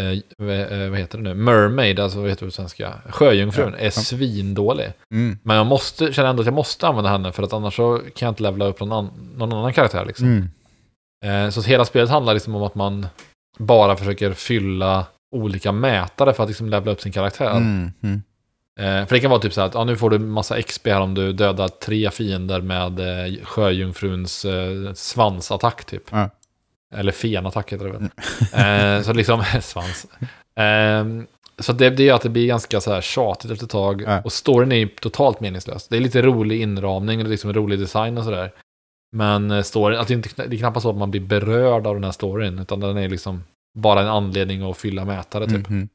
[0.00, 3.74] eh, vad eh, vad heter det nu, mermaid, alltså vad heter det på svenska, sjöjungfrun,
[3.78, 3.86] Ja.
[3.86, 4.92] är svindålig.
[5.14, 5.38] Mm.
[5.42, 8.26] Men jag måste, känner ändå att jag måste använda henne för att annars så kan
[8.26, 10.26] jag inte levla upp någon, an, någon annan karaktär liksom.
[10.26, 11.46] Mm.
[11.46, 13.06] Eh, så hela spelet handlar liksom om att man
[13.58, 17.50] bara försöker fylla olika mätare för att liksom levla upp sin karaktär.
[17.50, 17.92] Mm.
[18.02, 18.22] Mm.
[18.80, 20.86] Eh, för det kan vara typ så här att ja, nu får du massa XP
[20.86, 26.02] här om du dödar tre fiender med eh, sjöjungfruns eh, svansattack typ.
[26.10, 26.30] Ja.
[26.92, 28.02] Eller fenattack heter det väl.
[28.98, 30.06] eh, så liksom, svans.
[30.54, 31.04] Eh,
[31.58, 34.02] så det, det gör att det blir ganska så här tjatigt efter ett tag.
[34.02, 34.20] Ja.
[34.24, 35.88] Och storyn är ju totalt meningslös.
[35.88, 38.52] Det är lite rolig inramning och liksom rolig design och sådär.
[39.16, 41.94] Men eh, storyn, att det, inte, det är knappast så att man blir berörd av
[41.94, 42.58] den här storyn.
[42.58, 43.44] Utan den är liksom
[43.78, 45.68] bara en anledning att fylla mätare typ.
[45.68, 45.88] Mm.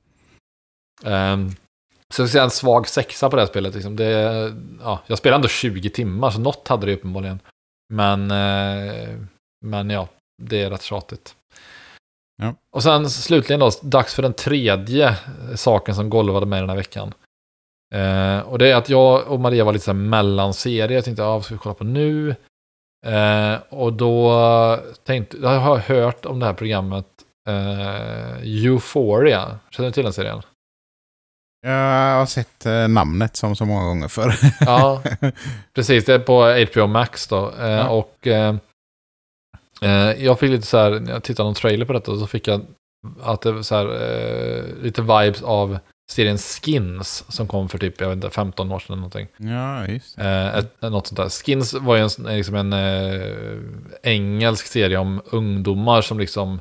[1.06, 1.52] Ehm,
[2.10, 3.74] så jag ska säga en svag sexa på det här spelet.
[3.74, 3.96] Liksom.
[3.96, 4.12] Det,
[4.82, 7.40] ja, jag spelade ändå 20 timmar, så något hade det uppenbarligen.
[7.94, 9.10] Men, eh,
[9.66, 10.08] men ja,
[10.42, 11.36] det är rätt tjatigt.
[12.42, 12.56] Ja.
[12.72, 15.16] Och sen slutligen då, dags för den tredje
[15.56, 17.14] saken som golvade med den här veckan.
[17.96, 20.96] Eh, och det är att jag och Maria var lite så här mellanserie.
[20.96, 22.36] Jag tänkte, ja, vad ska vi kolla på nu?
[23.06, 27.06] Eh, och då tänkte, jag har hört om det här programmet
[27.50, 29.60] eh, Euphoria.
[29.70, 30.42] Känner du till den serien?
[31.62, 34.34] Jag har sett eh, namnet som så många gånger förr.
[34.60, 35.04] Ja,
[35.76, 36.06] precis.
[36.06, 37.52] Det är på HBO Max då.
[37.60, 37.90] Eh, Ja.
[37.90, 38.56] Och eh,
[40.18, 42.62] jag fick lite så här, när jag tittade någon trailer på detta, så fick jag
[43.22, 45.80] att det så här, eh, lite vibes av
[46.12, 49.28] serien Skins som kom för typ, jag vet inte, 15 år sedan eller någonting.
[49.38, 50.18] ja, just.
[50.18, 51.30] Eh, ett, något sånt där.
[51.30, 53.58] Skins var ju en, liksom en eh,
[54.04, 56.60] engelsk serie om ungdomar som liksom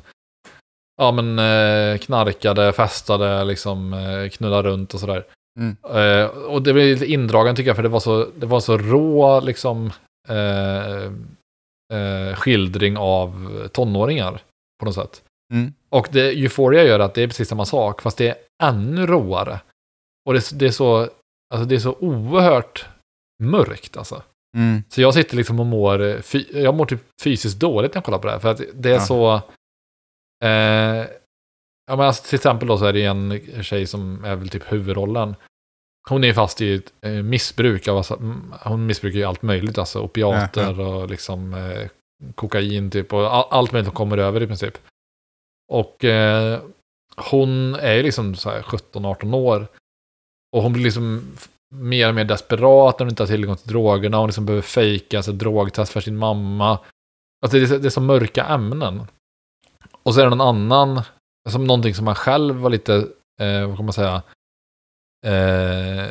[0.97, 5.23] ja, men, eh, knarkade, festade, liksom, eh, knullade runt och sådär.
[5.59, 5.77] Mm.
[5.83, 8.77] Eh, och det blev lite indragen tycker jag, för det var så, det var så
[8.77, 9.91] rå liksom,
[11.93, 14.41] eh, skildring av tonåringar
[14.79, 15.23] på något sätt.
[15.53, 15.73] Mm.
[15.89, 19.59] Och det Euphoria gör att det är precis samma sak, fast det är ännu råare.
[20.25, 20.99] Och det, det, är, så,
[21.53, 22.85] alltså det är så oerhört
[23.43, 24.23] mörkt alltså.
[24.57, 24.83] Mm.
[24.89, 26.21] Så jag sitter liksom och mår,
[26.53, 28.39] jag mår typ fysiskt dåligt när jag kollar på det här.
[28.39, 28.99] För att det är Ja.
[28.99, 29.33] så...
[30.45, 31.07] Eh,
[31.89, 34.71] ja men alltså till exempel då så är det en tjej som är väl typ
[34.71, 35.35] huvudrollen.
[36.09, 39.77] Hon är fast i ett eh, missbruk av, alltså, mm, hon missbrukar ju allt möjligt,
[39.77, 41.89] alltså opiater och liksom eh,
[42.35, 44.77] kokain typ och all, allt möjligt som kommer över i princip.
[45.73, 46.59] Och eh,
[47.17, 49.67] hon är liksom så här 17-18 år.
[50.55, 51.37] Och hon blir liksom
[51.75, 54.17] mer och mer desperat när hon inte har tillgång till drogerna.
[54.17, 56.79] Hon liksom behöver fejka alltså, drogtest för sin mamma.
[57.41, 59.07] Alltså det är, det är så mörka ämnen.
[60.03, 61.01] Och så är det någon annan,
[61.49, 62.95] som någonting som man själv var lite,
[63.41, 64.21] eh, vad kan man säga,
[65.25, 66.05] eh,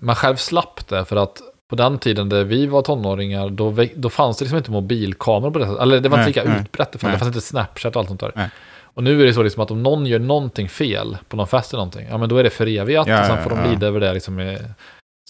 [0.00, 4.10] man själv slapp det för att på den tiden där vi var tonåringar, då, då
[4.10, 5.82] fanns det liksom inte mobilkameror på det sättet.
[5.82, 8.08] Eller det var Nej, inte lika nej, utbrett, det det fanns inte Snapchat och allt
[8.08, 8.32] sånt där.
[8.34, 8.50] Nej.
[8.82, 11.72] Och nu är det så liksom att om någon gör någonting fel på någon fest
[11.72, 13.70] eller någonting, ja men då är det förevigat Ja, och sen ja, får de ja.
[13.70, 14.58] lida över det liksom.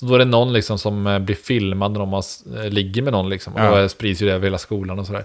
[0.01, 2.23] Så då är det någon liksom som eh, blir filmad när de
[2.71, 3.55] ligger med någon liksom.
[3.55, 3.83] Och Ja.
[3.83, 5.25] då sprids ju det över hela skolan och sådär.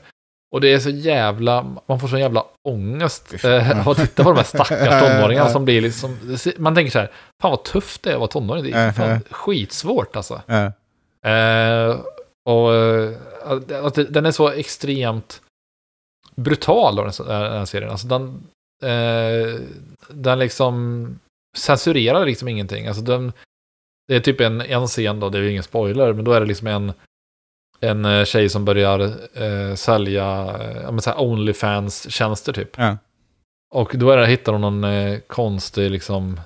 [0.52, 4.30] Och det är så jävla, man får så jävla ångest eh, av att titta på
[4.30, 6.18] de här stackars tonåringarna som blir liksom,
[6.58, 7.12] man tänker så här,
[7.42, 10.42] fan vad tufft det är att vara tonåring, det är fan skitsvårt alltså.
[11.26, 12.00] Eh,
[12.46, 13.18] och eh,
[13.86, 15.42] att den är så extremt
[16.36, 17.90] brutal den, den här serien.
[17.92, 18.44] Alltså den,
[18.84, 19.60] eh,
[20.10, 21.20] den liksom
[21.58, 22.88] censurerar liksom ingenting.
[22.88, 23.34] Alltså den,
[24.08, 26.40] det är typ en, en scen då, det är ju ingen spoiler, men då är
[26.40, 26.94] det liksom en,
[27.82, 29.00] en eh, tjej som börjar
[29.34, 30.56] eh, sälja
[31.06, 32.70] eh, Onlyfans-tjänster typ.
[32.78, 32.98] Ja.
[33.74, 36.39] Och då är det, hittar hon någon eh, konstig, liksom,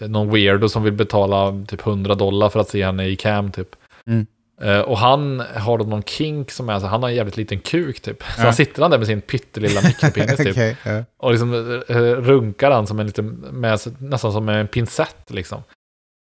[0.00, 3.52] eh, någon weirdo som vill betala typ 100 dollar för att se henne i cam
[3.52, 3.68] typ.
[4.06, 4.26] Mm.
[4.62, 7.60] Eh, och han har då någon kink som är så, han har en jävligt liten
[7.60, 8.22] kuk typ.
[8.22, 8.44] Så Ja.
[8.44, 10.50] han sitter han där med sin pyttelilla mikropenis typ.
[10.50, 11.04] Okej, ja.
[11.16, 11.54] Och liksom
[11.88, 15.62] eh, runkar han som en liten, med, nästan som en pincett liksom.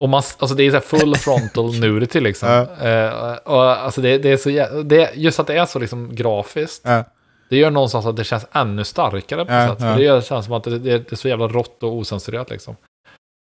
[0.04, 2.50] Och man, alltså det är så full frontal nudity liksom.
[2.82, 6.82] Eh, och alltså det, det är så det, Just att det är så liksom grafiskt.
[6.86, 7.04] Ja.
[7.50, 9.80] Det gör någonstans att det känns ännu starkare på något sätt.
[9.80, 12.76] För det gör, känns som att det, det är så jävla rått och osensurerat liksom.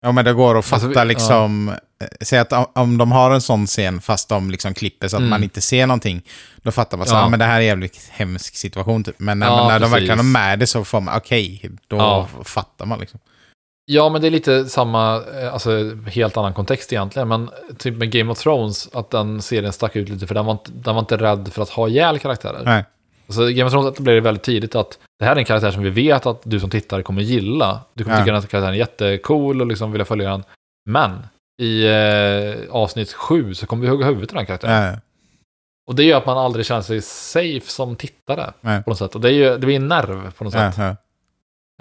[0.02, 1.68] Ja, men det går att fatta Alltså, vi- liksom...
[1.68, 1.74] eh,
[2.20, 5.20] Säg att om- om de har en sån scen fast de liksom klipper så att
[5.20, 5.30] Mm.
[5.30, 6.22] man inte ser någonting.
[6.62, 7.20] Då fattar man så Ja.
[7.20, 7.28] ja.
[7.28, 9.04] men det här är en jävligt hemsk situation.
[9.04, 9.14] Typ.
[9.18, 12.28] Men när, Ja, när de verkligen är med det så får man, okej, då Ja.
[12.44, 13.20] fattar man liksom.
[13.84, 17.28] Ja, men det är lite samma, eh, alltså helt annan kontext egentligen.
[17.28, 20.52] Men typ med Game of Thrones, att den serien stack ut lite för den var
[20.52, 22.62] inte, den var inte rädd för att ha ihjäl karaktärer.
[22.64, 22.84] Nej.
[23.26, 25.82] Alltså Game of Thrones blev det väldigt tidigt att det här är en karaktär som
[25.82, 27.80] vi vet att du som tittare kommer gilla.
[27.94, 28.24] Du kommer Ja.
[28.24, 30.44] tycka att karaktären är jättecool och liksom vilja följa den.
[30.90, 31.26] Men
[31.62, 34.84] i eh, avsnitt sju så kommer vi hugga huvudet av den karaktären.
[34.92, 34.98] Ja.
[35.86, 38.82] Och det gör att man aldrig känner sig safe som tittare Nej.
[38.82, 39.14] på något sätt.
[39.14, 40.96] Och det, är ju, det blir en nerv på något Ja, sätt.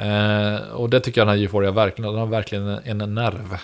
[0.01, 0.05] Ja.
[0.05, 3.57] Eh, och det tycker jag den här Euphoria verkligen, den har verkligen en, en nerv.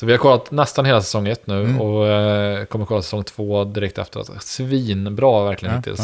[0.00, 1.80] Så vi har kollat nästan hela säsong ett nu Mm.
[1.80, 4.24] och eh, kommer kolla säsong två direkt efter.
[4.40, 6.00] Svinbra verkligen Ja, hittills.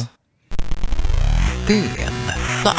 [2.65, 2.73] ja.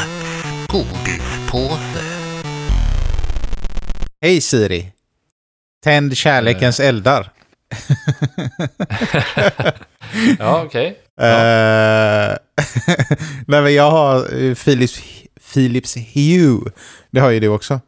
[4.21, 4.91] Hej Siri.
[5.83, 7.31] Tänd kärlekens eldar.
[10.39, 10.99] ja, okej.
[11.21, 11.25] Eh,
[13.47, 15.01] Nej, men jag har eh, Philips,
[15.53, 16.71] Philips Hue.
[17.11, 17.79] Det har ju du också.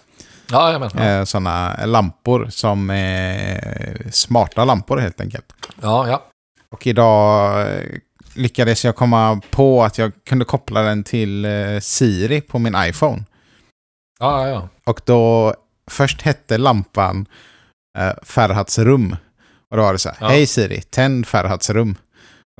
[0.51, 0.93] Ja, jag menar.
[1.11, 5.53] Ja, Eh, Sådana lampor som är smarta lampor helt enkelt.
[5.81, 6.07] ja.
[6.07, 6.25] ja.
[6.71, 7.83] Och idag eh,
[8.35, 13.23] lyckades jag komma på att jag kunde koppla den till eh, Siri på min iPhone.
[14.19, 14.69] ja, ja.
[14.85, 15.53] Och då,
[15.91, 17.25] först hette lampan
[17.97, 19.15] eh, Ferhats rum.
[19.71, 20.27] Och då var det så här, Ja.
[20.27, 21.95] hej Siri, tänd Ferhats rum.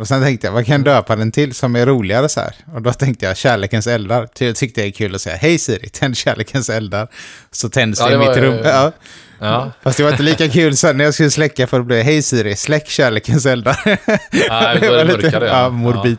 [0.02, 2.56] Och sen tänkte jag, vad kan jag döpa den till som är roligare så här?
[2.74, 4.28] Och då tänkte jag, kärlekens eldar.
[4.40, 7.08] Jag tyckte det är kul att säga, hej Siri, tänd kärlekens eldar.
[7.52, 8.60] Så tänds Ja, det i det mitt var, rum.
[8.64, 8.92] Ja.
[9.40, 9.72] ja.
[9.84, 12.22] Fast det var inte lika kul sen när jag skulle släcka för det blev, hej
[12.22, 13.78] Siri, släck kärlekens eldar.
[13.86, 15.62] Nej, då är det mörkare, ja.
[15.64, 16.18] ja, morbid.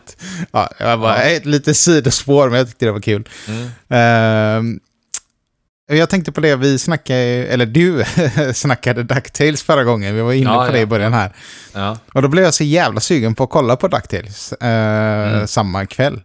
[0.51, 0.69] Ja.
[0.79, 1.29] jag var bara, Ja.
[1.37, 3.29] ett lite sidospår, men jag tyckte det var kul.
[3.47, 3.69] Mm.
[3.89, 4.79] Ehm,
[5.87, 8.03] jag tänkte på det, vi snackade, eller du
[8.53, 10.15] snackade DuckTales förra gången.
[10.15, 10.83] Vi var inne Ja, på det ja.
[10.83, 11.33] i början här.
[11.73, 11.97] ja.
[12.13, 15.47] Och då blev jag så jävla sugen på att kolla på DuckTales eh, Mm.
[15.47, 16.21] samma kväll.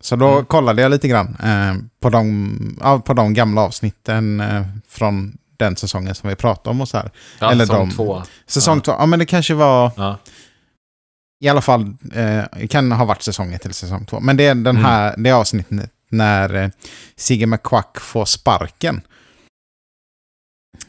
[0.00, 0.44] Så då Mm.
[0.44, 6.14] kollade jag lite grann eh, på, de, på de gamla avsnitten eh, från den säsongen
[6.14, 7.10] som vi pratade om och så här.
[7.38, 8.22] ja Eller säsong de- två.
[8.46, 9.90] Säsong två, ja men det kanske var
[11.44, 11.82] i alla fall,
[12.14, 14.20] eh, det kan ha varit säsong ett eller säsong två.
[14.20, 14.84] Men det är den Mm.
[14.84, 16.68] här, det avsnittet när eh,
[17.16, 19.00] Sigge McQuack får sparken.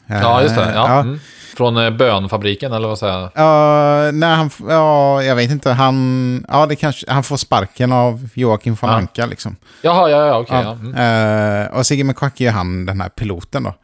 [0.06, 0.64] Ja, just det.
[0.64, 1.00] Eh, Ja.
[1.00, 1.20] Mm.
[1.56, 3.30] Från eh, bönfabriken, eller vad säger jag?
[3.34, 5.70] Ja, nej, han, ja, jag vet inte.
[5.70, 8.96] Han, ja, det kanske, han får sparken av Joakim von Ja.
[8.96, 9.26] Anka.
[9.26, 9.56] Liksom.
[9.82, 10.56] Jaha, ja, ja, okej.
[10.56, 10.62] Ja.
[10.62, 10.72] ja.
[10.72, 11.66] Mm.
[11.66, 13.74] Eh, och Sigge McQuack är han den här piloten då.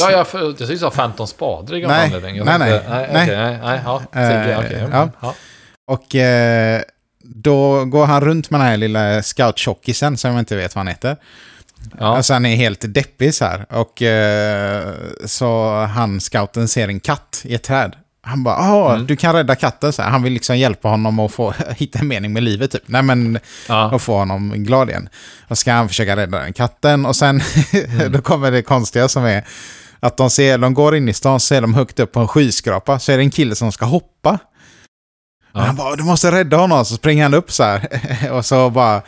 [0.00, 2.44] Ja, jag, jag tyckte du sa Phantom Spader i gamla Nej, anledning.
[2.44, 3.08] Nej, nej, nej.
[3.12, 3.24] nej.
[3.24, 4.02] okej, nej, nej, ja.
[4.12, 4.80] Eh, Sigge, okej.
[4.80, 5.08] mm, ja.
[5.20, 5.34] ja.
[5.90, 6.14] Och
[7.24, 10.88] då går han runt med den här lilla scout-tjockisen som jag inte vet vad han
[10.88, 11.16] heter.
[11.98, 12.16] Ja.
[12.16, 13.66] Alltså han är helt deppig så här.
[13.70, 17.96] Och eh, så han, scouten, ser en katt i ett träd.
[18.22, 19.06] Han bara, ja, Mm.
[19.06, 19.92] du kan rädda katten.
[19.92, 20.10] Så här.
[20.10, 22.82] Han vill liksom hjälpa honom att få hitta en mening med livet typ.
[22.86, 23.90] Nej men, Ja.
[23.90, 25.08] och få honom glad igen.
[25.48, 27.06] Och ska han försöka rädda den katten.
[27.06, 27.40] Och sen,
[27.72, 28.12] Mm.
[28.12, 29.44] då kommer det konstiga som är
[30.00, 32.28] att de ser, de går in i stan, så är de högt upp på en
[32.28, 32.98] skyskrapa.
[32.98, 34.38] Så är det en kille som ska hoppa.
[35.52, 35.60] Ja.
[35.60, 36.84] Han bara, du måste rädda honom.
[36.84, 37.88] Så springer han upp så här.
[38.30, 39.02] och så bara,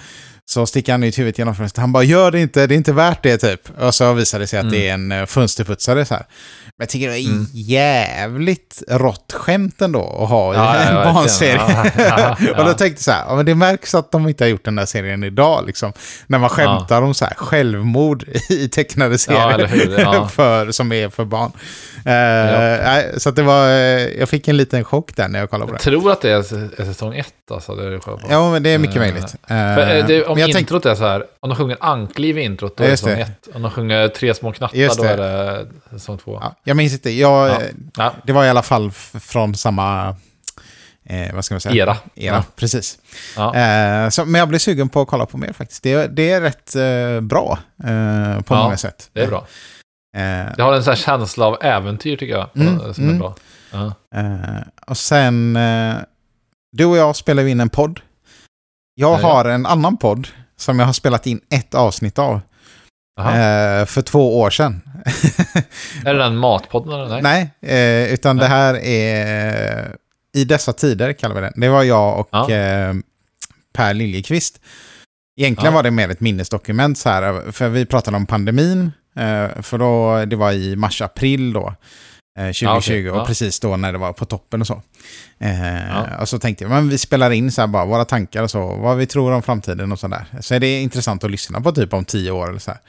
[0.45, 1.81] så sticker han ut huvudet genom fönstret.
[1.81, 3.61] Han bara, gör det inte, det är inte värt det typ.
[3.81, 4.73] Och så visar det sig att Mm.
[4.75, 6.27] det är en eh, fönsterputsare så här.
[6.79, 7.47] Men jag tycker det är Mm.
[7.53, 11.15] jävligt rått skämt ändå att ha i Ja, ja, en verkligen.
[11.15, 11.61] barnserie.
[11.69, 12.51] Ja, ja, ja.
[12.61, 14.65] och då tänkte jag så här, ja, men det märks att de inte har gjort
[14.65, 15.93] den där serien idag liksom.
[16.27, 19.95] När man skämtar om så här självmord i tecknade serier.
[20.01, 20.29] ja.
[20.29, 21.53] för, som är för barn.
[22.05, 23.75] Eh, nej, så det var, eh,
[24.19, 25.85] jag fick en liten chock där när jag kollade på Jag det.
[25.85, 27.75] tror att det är säsong ett, alltså.
[27.75, 28.01] Det är.
[28.31, 29.35] Ja, men det är mycket Eh, möjligt.
[29.47, 32.83] Eh, det, om jag introt är så här, om de sjunger ankliv i introt, då
[32.85, 33.49] Ja, är det säsong ett.
[33.55, 36.39] Om de sjunger tre små knattar, då är det säsong två.
[36.43, 37.61] ja, jag minns inte, jag, Ja.
[37.97, 38.13] Ja.
[38.25, 40.17] det var i alla fall från samma,
[41.07, 41.83] eh, vad ska man säga?
[41.83, 41.97] Era.
[42.15, 42.45] Era, Ja.
[42.57, 42.99] precis.
[43.37, 43.55] Ja.
[43.57, 45.83] Eh, så, men jag blir sugen på att kolla på mer faktiskt.
[45.83, 47.59] Det, det är rätt eh, bra
[48.47, 49.11] på Ja, många sätt.
[49.13, 49.47] Det är bra.
[50.17, 53.19] Eh, Det har en sån känsla av äventyr, tycker jag, Mm, som är mm.
[53.19, 53.35] bra.
[53.73, 53.95] Ja.
[54.15, 55.95] Eh, och sen, eh,
[56.73, 58.01] du och jag spelar in en podd.
[58.95, 59.27] Jag Ja, ja.
[59.33, 62.41] har en annan podd som jag har spelat in ett avsnitt av
[63.21, 63.31] Aha.
[63.31, 64.81] eh, för två år sedan.
[66.05, 67.21] Är det den matpodden eller?
[67.23, 67.51] Nej.
[67.61, 68.51] Nej, eh, utan det Nej.
[68.59, 69.97] här är
[70.35, 71.53] I dessa tider kallar vi den.
[71.57, 72.51] Det var jag och Ja.
[72.51, 72.95] eh,
[73.75, 74.61] Per Liljekvist.
[75.41, 75.77] Egentligen Ja.
[75.77, 78.93] var det mer ett minnesdokument så här, för vi pratade om pandemin.
[79.17, 81.75] Eh, för då, det var i mars-april då.
[82.39, 83.11] eh, 2020 Ja, okej.
[83.11, 83.27] och Ja.
[83.27, 84.83] precis då när det var på toppen och så.
[85.41, 86.07] Eh, Ja.
[86.21, 88.75] Och så tänkte jag, men vi spelar in så här bara våra tankar och så,
[88.75, 90.25] vad vi tror om framtiden och sådär.
[90.41, 92.81] Så är det intressant att lyssna på typ om tio år eller så här.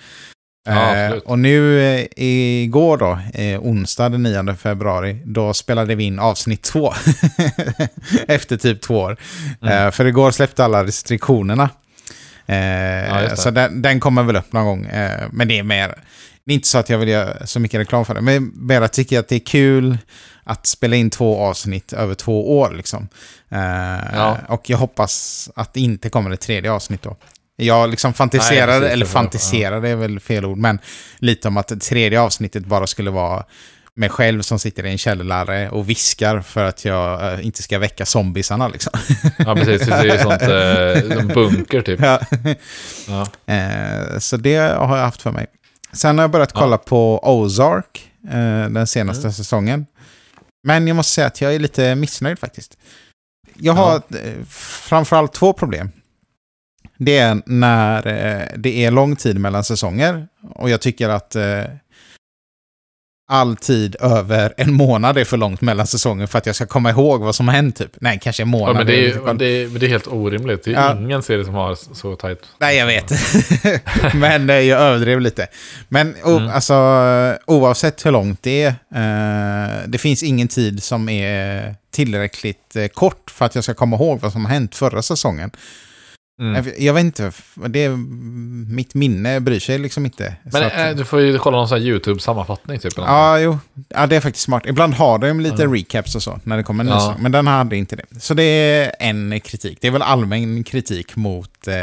[0.70, 3.20] Eh, och nu eh, igår då,
[3.62, 6.94] onsdag den 9 februari, då spelade vi in avsnitt två.
[8.28, 9.18] Efter typ två år.
[9.62, 9.92] Mm.
[9.92, 11.70] För igår släppte alla restriktionerna.
[12.46, 13.38] Eh, det.
[13.38, 14.86] så den, den kommer väl upp någon gång.
[14.86, 15.88] Eh, men det är mer,
[16.46, 18.22] det är inte så att jag vill göra så mycket reklam för det.
[18.22, 19.98] Men mer att tycker att det är kul
[20.44, 22.74] att spela in två avsnitt över två år.
[22.78, 23.08] Liksom.
[23.50, 23.60] Eh,
[24.14, 24.38] Ja.
[24.48, 27.16] Och jag hoppas att det inte kommer ett tredje avsnitt då.
[27.56, 30.80] Jag liksom fantiserade, Nej, eller fantiserade är väl fel ord, men
[31.18, 33.44] lite om att tredje avsnittet bara skulle vara
[33.96, 37.80] mig själv som sitter i en källare och viskar för att jag eh, inte ska
[37.80, 38.94] väcka zombisarna liksom.
[39.38, 39.88] Ja, precis.
[39.88, 40.42] Det är ju sånt
[41.12, 42.00] eh, som bunker, typ.
[42.02, 42.20] Ja.
[43.08, 43.54] Ja.
[43.54, 45.48] Eh, så det har jag haft för mig.
[45.92, 46.60] Sen har jag börjat Ja.
[46.60, 49.34] kolla på Ozark, eh, den senaste Mm.
[49.34, 49.86] säsongen.
[50.68, 52.78] Men jag måste säga att jag är lite missnöjd faktiskt.
[53.56, 55.92] Jag har eh, framförallt två problem.
[56.98, 61.36] Det är när eh, det är lång tid mellan säsonger och jag tycker att
[63.28, 66.90] all tid över en månad är för långt mellan säsonger för att jag ska komma
[66.90, 67.92] ihåg vad som har hänt typ.
[68.02, 68.70] Nej, kanske en månad.
[68.70, 70.64] Ja, men det är, ju, det, är, men det är helt orimligt.
[70.64, 70.98] Det är Ja.
[70.98, 72.40] ingen serie som har så tajt.
[72.60, 73.12] Nej, jag vet.
[74.14, 75.48] Men eh, jag överdrev lite.
[75.90, 76.50] Men o- Mm.
[76.50, 76.74] alltså,
[77.46, 83.32] oavsett hur långt det är, eh, det finns ingen tid som är tillräckligt eh, kort
[83.32, 85.52] för att jag ska komma ihåg vad som har hänt förra säsongen.
[86.40, 86.66] Mm.
[86.78, 87.32] Jag, vet inte,
[87.68, 87.90] det är,
[88.74, 90.36] mitt minne bryr sig liksom inte.
[90.44, 92.98] Men att- eh, du får ju kolla någon sån här YouTube-sammanfattning, typ.
[92.98, 93.60] eller Ja, jo.
[93.90, 94.64] Ja, det är faktiskt smart.
[94.66, 95.68] Ibland har de lite Ja.
[95.74, 97.16] recaps och så när det kommer en ny Ja.
[97.20, 98.06] Men den hade inte det.
[98.20, 99.78] Så det är en kritik.
[99.82, 101.74] Det är väl allmän kritik mot eh,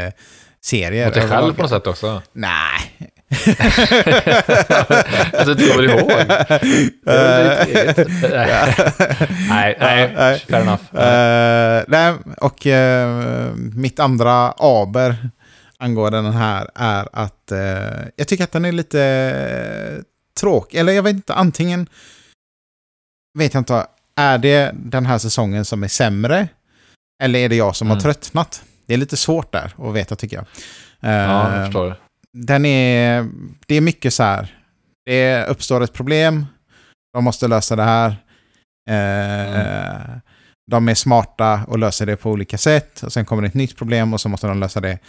[0.61, 1.05] serier.
[1.05, 2.21] Mot dig själv på något sätt också.
[2.33, 3.11] Nej.
[5.33, 6.11] Att du inte kommer ihåg.
[7.05, 7.97] Eget.
[9.49, 10.39] nej, nej, nej.
[10.39, 10.95] fair enough.
[10.95, 15.29] Eh, nej, och eh, mitt andra aber
[15.77, 18.99] angående den här är att eh, jag tycker att den är lite
[19.97, 20.03] uh,
[20.39, 20.77] tråkig.
[20.77, 21.87] Eller jag vet inte, antingen
[23.39, 26.47] vet jag inte, är det den här säsongen som är sämre?
[27.23, 28.03] Eller är det jag som har Mm.
[28.03, 28.63] tröttnat?
[28.85, 30.45] Det är lite svårt där att veta tycker jag.
[30.99, 31.09] ja,
[31.51, 31.95] jag Eh, förstår.
[32.37, 33.27] Den är,
[33.67, 34.57] det är mycket så här.
[35.05, 36.45] Det uppstår ett problem.
[37.13, 38.09] De måste lösa det här.
[38.89, 40.17] Eh,
[40.71, 43.03] De är smarta och löser det på olika sätt.
[43.03, 44.99] Och sen kommer det ett nytt problem och så måste de lösa det.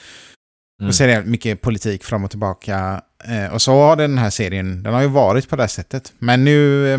[0.80, 0.88] Mm.
[0.88, 3.02] Och så är det mycket politik fram och tillbaka.
[3.24, 6.12] Eh, och så har den här serien, den har ju varit på det här sättet.
[6.18, 6.98] Men nu, eh,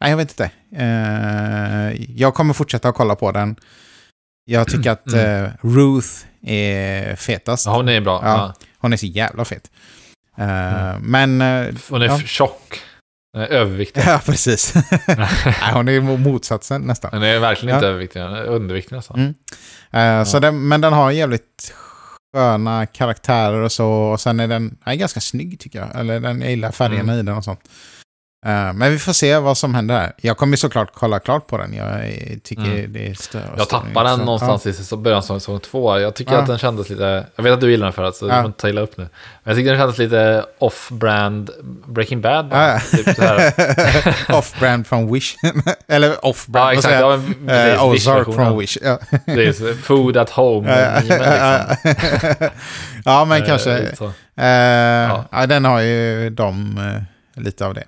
[0.00, 0.50] nej jag vet inte.
[0.76, 3.56] Eh, jag kommer fortsätta att kolla på den.
[4.44, 5.44] Jag tycker att Mm.
[5.44, 6.08] eh, Ruth
[6.42, 7.66] är fetast.
[7.66, 8.20] Ja, hon är bra.
[8.24, 8.28] Ja.
[8.36, 8.54] Ja.
[8.82, 9.70] Hon är så jävla fet.
[10.38, 11.02] Eh, Mm.
[11.02, 11.40] Men...
[11.68, 12.18] eh, Hon är Ja.
[12.18, 12.80] tjock.
[13.32, 14.02] Hon är överviktig.
[14.06, 14.74] ja, precis.
[15.08, 17.10] Nej, hon är mo- motsatsen nästan.
[17.12, 17.90] Hon är verkligen inte Ja.
[17.90, 18.20] överviktig.
[18.20, 19.18] Hon är underviktig nästan.
[19.90, 20.20] Mm.
[20.20, 21.74] Eh, så den, men den har jävligt
[22.36, 23.88] sköna karaktärer och så.
[23.88, 26.00] Och sen är den den är ganska snygg tycker jag.
[26.00, 27.60] Eller den, jag gillar färgerna i den och sånt.
[28.46, 30.12] Eh, men vi får se vad som händer här.
[30.16, 31.74] Jag kommer såklart kolla klart på den.
[31.74, 32.00] Jag
[32.44, 32.92] tycker Mm.
[32.92, 35.98] det är stö- Jag tappade den någonstans i säsong- början av säsong två.
[35.98, 36.38] Jag tycker Ja.
[36.38, 37.26] att den kändes lite...
[37.36, 38.36] Jag vet att du gillar den förut, så du Ja.
[38.40, 39.04] får inte ta illa upp nu.
[39.04, 41.50] Men jag tycker den kändes lite off-brand
[41.86, 42.48] Breaking Bad.
[42.52, 42.80] Ja.
[42.90, 43.06] Typ.
[44.28, 45.34] Off-brand från Wish.
[45.88, 46.66] Eller off-brand.
[46.68, 46.94] Ja, exakt.
[47.00, 48.78] Ja, men, precis, Ozark från Wish.
[48.82, 48.98] Ja.
[49.26, 50.80] Precis, food at home.
[50.80, 51.26] Ja, liksom.
[53.04, 53.72] ja, men Eh, kanske.
[54.36, 55.24] Eh, Ja.
[55.32, 55.46] ja.
[55.46, 56.80] den har ju de
[57.34, 57.84] lite av det.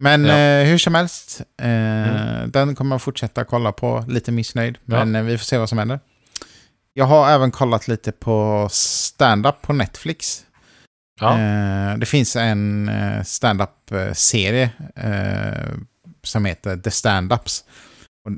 [0.00, 0.34] Men Ja.
[0.38, 2.50] eh, hur som helst, eh, Mm.
[2.50, 4.04] den kommer jag fortsätta kolla på.
[4.08, 5.04] Lite missnöjd, Ja.
[5.04, 6.00] men eh, vi får se vad som händer.
[6.94, 10.44] Jag har även kollat lite på stand-up på Netflix.
[11.20, 11.38] Ja.
[11.38, 15.68] Eh, det finns en eh, stand-up-serie eh,
[16.22, 17.64] som heter The Stand-Ups.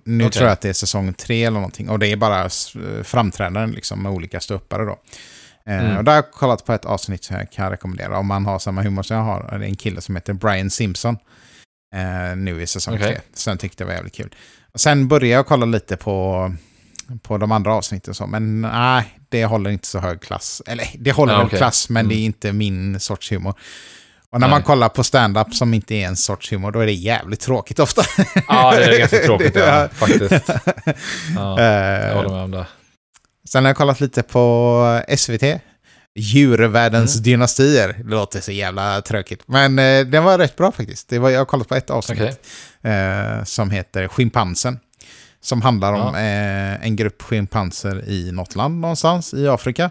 [0.04, 0.32] Nu Okej.
[0.32, 1.88] tror jag att det är säsong tre eller någonting.
[1.88, 2.48] Och det är bara
[3.04, 4.98] framträdanden liksom, med olika ståuppare då.
[5.66, 5.96] Mm.
[5.96, 8.58] Och där har jag kollat på ett avsnitt som jag kan rekommendera om man har
[8.58, 9.58] samma humor som jag har.
[9.58, 11.16] Det är en kille som heter Brian Simpson.
[11.94, 13.06] Eh, nu i säsong Okej.
[13.06, 13.20] tre.
[13.34, 14.34] Sen tyckte jag var jävligt kul.
[14.74, 16.52] Och sen började jag kolla lite på,
[17.22, 20.62] på de andra avsnitten så, men nej, det håller inte så hög klass.
[20.66, 21.58] Eller det håller Ja, okej.
[21.58, 22.08] klass, men Mm.
[22.08, 23.54] det är inte min sorts humor.
[24.32, 24.56] Och när Nej.
[24.56, 27.78] man kollar på stand-up som inte är en sorts humor, då är det jävligt tråkigt
[27.78, 28.02] ofta.
[28.48, 30.48] ja, det är ganska tråkigt Det- ja, faktiskt.
[31.36, 32.66] Ja, jag Eh, håller med om det.
[33.48, 35.42] Sen har jag kollat lite på SVT.
[36.18, 37.22] Djurvärldens Mm.
[37.22, 37.94] dynastier.
[38.04, 39.42] Det låter så jävla tråkigt.
[39.46, 41.08] Men eh, den var rätt bra faktiskt.
[41.08, 42.92] Det var, jag har kollat på ett avsnitt Okej.
[42.92, 44.78] eh, som heter Schimpansen.
[45.42, 46.20] Som handlar om Ja.
[46.20, 49.90] eh, en grupp schimpanser i något land någonstans i Afrika.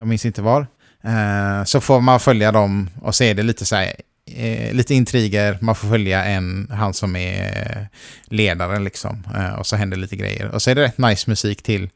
[0.00, 0.66] Jag minns inte var.
[1.04, 3.92] Eh, så får man följa dem och är det lite så här,
[4.36, 5.58] eh, lite intriger.
[5.60, 7.88] Man får följa en, han som är
[8.24, 9.22] ledaren liksom.
[9.36, 10.46] Eh, och så händer lite grejer.
[10.48, 11.90] Och så är det rätt nice musik till.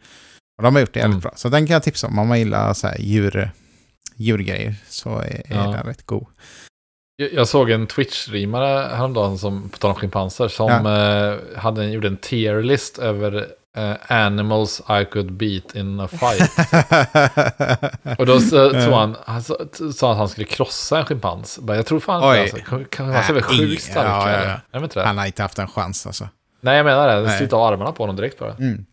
[0.59, 1.21] Och de har gjort det jävligt Mm.
[1.21, 1.33] bra.
[1.37, 3.51] Så den kan jag tipsa om om man gillar så här djur,
[4.21, 4.75] djurgrejer.
[4.89, 5.57] Så är, Ja.
[5.57, 6.27] den rätt god.
[7.17, 12.09] Jag- Jag såg en Twitch-streamare häromdagen som, på tal om schimpanser, som eh, hade, gjorde
[12.09, 16.51] en tier-list över eh, animals I could beat in a fight.
[18.19, 19.57] Och då så, tror han, han sa,
[19.95, 21.59] sa att han skulle krossa en schimpans.
[21.67, 22.57] Jag tror fan inte alltså.
[22.77, 24.07] Schimpans är väl sjukt stark?
[24.07, 24.81] ja, ja, ja.
[24.95, 25.05] Det.
[25.05, 26.29] Han har inte haft en chans alltså.
[26.61, 27.21] Nej, jag menar det.
[27.23, 27.39] Nej.
[27.39, 28.53] Slita av armarna på honom direkt bara.
[28.55, 28.85] Mm.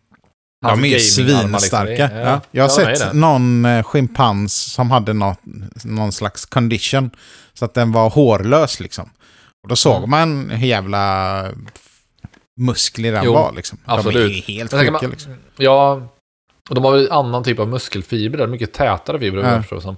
[0.66, 1.24] Hans De är liksom.
[1.26, 1.86] svinstarka.
[2.08, 2.40] Det är- ja.
[2.50, 5.38] Jag har ja, är sett någon eh, schimpans som hade något,
[5.84, 7.10] någon slags condition.
[7.54, 9.10] Så att den var hårlös liksom.
[9.62, 10.10] Och då såg Mm.
[10.10, 11.44] man hur jävla
[12.60, 13.78] musklig den Jo, var liksom.
[13.84, 14.30] De är absolut.
[14.48, 15.34] ju helt sjuka man- liksom.
[15.56, 16.08] Ja,
[16.68, 19.60] och de har väl annan typ av muskelfibrer, mycket tätare fibrer Ja.
[19.62, 19.96] förstår som.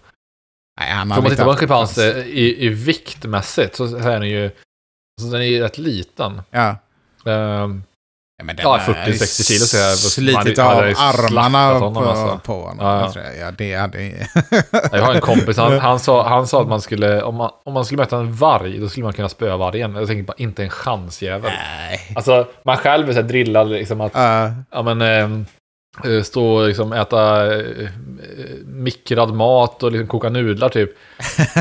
[0.80, 3.76] Nej, han För hade om man inte tittar på en schimpans eh, i, i viktmässigt
[3.76, 6.42] så är den ju, alltså den är ju rätt liten.
[6.50, 6.76] Ja.
[7.26, 7.82] Ehm,
[8.62, 12.40] Ja, Ja, är 40-60 kilo så jag- Slitit av hade armarna på, honom, alltså.
[12.46, 12.76] på honom.
[12.86, 13.22] Ja, ja.
[13.22, 13.46] Jag jag.
[13.46, 14.12] Ja, det hade...
[14.92, 17.74] jag har en kompis, han, han, sa, han sa att man skulle, om man, om
[17.74, 19.94] man skulle möta en varg, då skulle man kunna spöa vargen.
[19.94, 21.50] Jag tänker bara, inte en chans jävel.
[21.88, 22.00] Nej.
[22.16, 24.50] Alltså, man själv är så här drillad liksom att, Ja.
[24.70, 25.44] ja men, eh,
[26.22, 27.88] stå och liksom äta eh,
[28.64, 30.90] mikrad mat och liksom koka nudlar typ.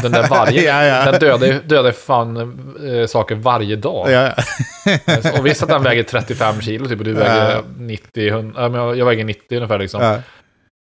[0.01, 1.11] Den där vargen, Ja, ja.
[1.11, 2.37] den dödar, dödar fan
[2.87, 4.11] eh, saker varje dag.
[4.11, 4.33] Ja.
[5.39, 8.97] Och visst att den väger 35 kilo typ och du väger 90, 100, ja, men
[8.97, 10.17] jag, väger 90 ungefär liksom.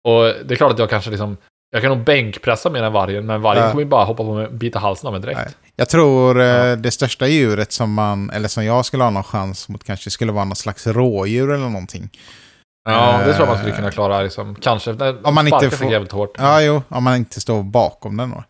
[0.07, 1.37] Och det är klart att jag kanske liksom,
[1.71, 4.45] jag kan nog bänkpressa mer än vargen, men vargen kommer ju bara hoppa på mig
[4.45, 5.39] och bita halsen av mig direkt.
[5.45, 5.53] Nej.
[5.75, 9.69] Jag tror eh, det största djuret som man, eller som jag skulle ha någon chans
[9.69, 12.09] mot kanske skulle vara någon slags rådjur eller någonting.
[12.85, 13.59] Ja, det tror jag man Eh.
[13.61, 14.91] skulle kunna klara liksom, kanske.
[15.23, 16.35] Om man inte får- jävligt hårt.
[16.37, 18.43] Ja, jo, om man inte står bakom den då.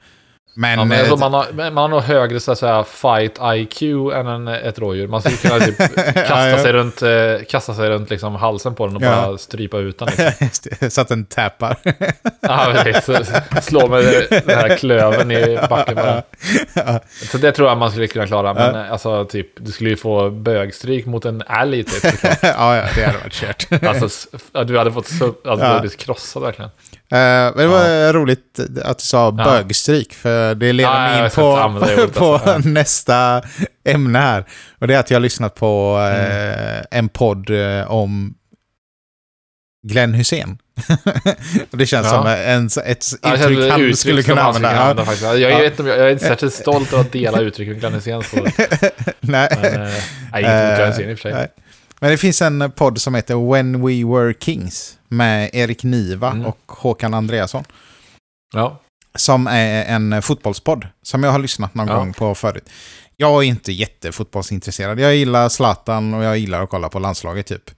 [0.54, 3.40] Men, Ja, men eh, tror man, har, man har nog högre så att säga, fight
[3.56, 3.82] IQ
[4.14, 5.08] än en, ett rådjur.
[5.08, 6.58] Man skulle kunna typ kasta, Ja, ja.
[6.58, 7.10] Sig runt, eh,
[7.50, 10.08] kasta sig runt liksom halsen på den och bara strypa ut den.
[10.40, 10.90] Liksom.
[10.90, 11.78] Så att den tappar.
[12.42, 13.32] Ja, precis.
[13.62, 16.24] Slå med den här klöven i backen bara.
[17.32, 18.54] Så det tror jag man skulle kunna klara.
[18.54, 22.04] Men eh, alltså typ, du skulle ju få bögstryk mot en älg typ.
[22.42, 23.68] ja, ja, det hade varit kört.
[23.84, 24.28] Alltså,
[24.66, 26.72] du hade fått så, alltså, du hade blivit krossad verkligen.
[27.12, 29.44] Eh, men det var roligt att du sa Ja.
[29.44, 31.46] bögstryk, för det leder Ja, mig in på, på,
[31.78, 32.42] ordet, alltså.
[32.52, 32.58] Ja.
[32.66, 33.42] nästa
[33.86, 34.46] ämne här.
[34.80, 36.86] Och det är att jag har lyssnat på eh, Mm.
[36.92, 38.34] en podd eh, om
[39.88, 40.58] Glenn Hussein.
[41.72, 42.12] och det känns Ja.
[42.14, 44.70] som en, ett Ja, uttryck känns han skulle kunna använda.
[44.70, 45.36] använda Ja.
[45.36, 45.58] Jag, Ja.
[45.58, 48.24] vet, jag, är inte särskilt stolt över att dela uttryck med Glenn Hysén.
[48.24, 48.50] så- Men,
[49.22, 49.50] Nej.
[49.52, 49.90] eh,
[50.32, 51.34] nej, inte mot Glenn Hysén i och för sig.
[51.34, 51.48] Nej.
[52.00, 56.46] Men det finns en podd som heter When We Were Kings med Erik Niva Mm.
[56.46, 57.64] och Håkan Andreasson.
[58.54, 58.80] Ja.
[59.16, 61.96] Som är en fotbollspodd som jag har lyssnat någon Ja.
[61.96, 62.70] gång på förut.
[63.18, 65.00] Jag är inte jättefotbollsintresserad.
[65.00, 67.72] Jag gillar Zlatan och jag gillar att kolla på landslaget typ.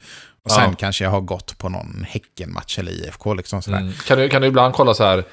[0.45, 0.75] Och sen Ja.
[0.79, 3.77] kanske jag har gått på någon Häckenmatch eller IFK liksom sådär.
[3.77, 3.93] Mm.
[3.93, 5.23] Kan, du, kan du ibland kolla så här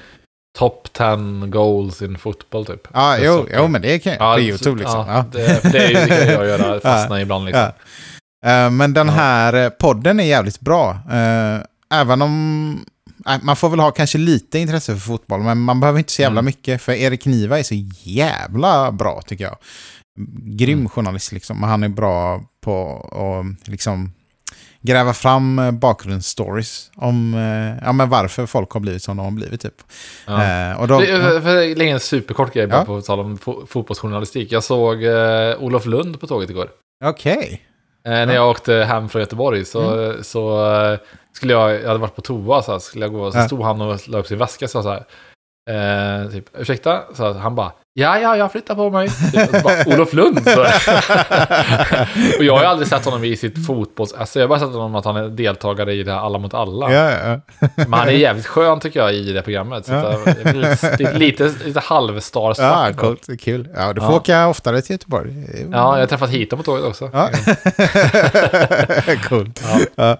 [0.59, 2.87] top 10 goals in football typ?
[2.93, 4.21] Ja, jo, jo, men det kan jag.
[4.21, 5.07] Ja, på YouTube liksom.
[5.07, 5.25] Ja.
[5.31, 7.63] Det, det, är, ju- det jag göra, fastna ibland liksom.
[8.45, 10.89] Eh, Men den här podden är jävligt bra.
[11.11, 11.57] Eh,
[11.91, 12.85] Även om...
[13.25, 16.21] nej, Man får väl ha kanske lite intresse för fotboll, men man behöver inte så
[16.21, 16.45] jävla Mm.
[16.45, 16.81] mycket.
[16.81, 19.57] För Erik Niva är så jävla bra tycker jag.
[20.43, 20.89] Grym Mm.
[20.89, 21.63] journalist liksom.
[21.63, 23.01] och Han är bra på
[23.61, 24.11] att liksom
[24.83, 29.31] gräva fram eh, bakgrundsstories om eh, ja, men varför folk har blivit som de har
[29.31, 29.61] blivit.
[29.61, 29.73] Typ.
[30.27, 30.69] Ja.
[30.71, 32.85] Eh, och då, för, för lägga en superkort grej Ja.
[32.85, 34.51] på tal om fo- fotbollsjournalistik.
[34.51, 36.69] Jag såg eh, Olof Lund på tåget igår.
[37.05, 37.61] Okej.
[38.05, 40.23] Eh, när jag åkte hem från Göteborg så, Mm.
[40.23, 40.99] så eh,
[41.33, 43.81] skulle jag, jag hade varit på toa så här, skulle jag gå, så stod han
[43.81, 45.05] och la upp sin väska så här.
[45.69, 47.03] Eh, typ, ursäkta?
[47.13, 49.09] Så han bara, ja, ja, jag flyttar på mig.
[49.63, 50.43] Bara, Olof Lund.
[50.43, 50.61] Så.
[52.37, 54.13] och jag har ju aldrig sett honom i sitt fotbolls...
[54.13, 56.53] Alltså jag har bara sett honom att han är deltagare i det här Alla mot
[56.53, 56.93] alla.
[56.93, 57.39] Ja, ja.
[57.75, 59.85] Men han är jävligt skön tycker jag i det programmet.
[59.85, 59.97] Så Ja.
[60.25, 62.67] att jag blir lite, lite, halvstarstruck.
[62.67, 63.27] Ja, coolt.
[63.41, 63.69] Kul.
[63.75, 64.15] Ja, du får Ja.
[64.15, 65.33] åka oftare till Göteborg.
[65.71, 67.09] Ja, jag har träffat hit på tåget också.
[67.13, 67.29] Ja.
[69.29, 69.63] Coolt.
[69.63, 69.79] Ja.
[69.95, 70.17] Ja.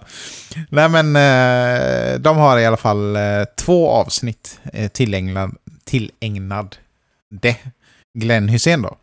[0.68, 3.22] Nej men eh, de har i alla fall eh,
[3.64, 5.50] två avsnitt eh, tillägnad,
[5.84, 6.76] tillägnad
[7.40, 7.56] det
[8.18, 8.96] Glenn Hussein då.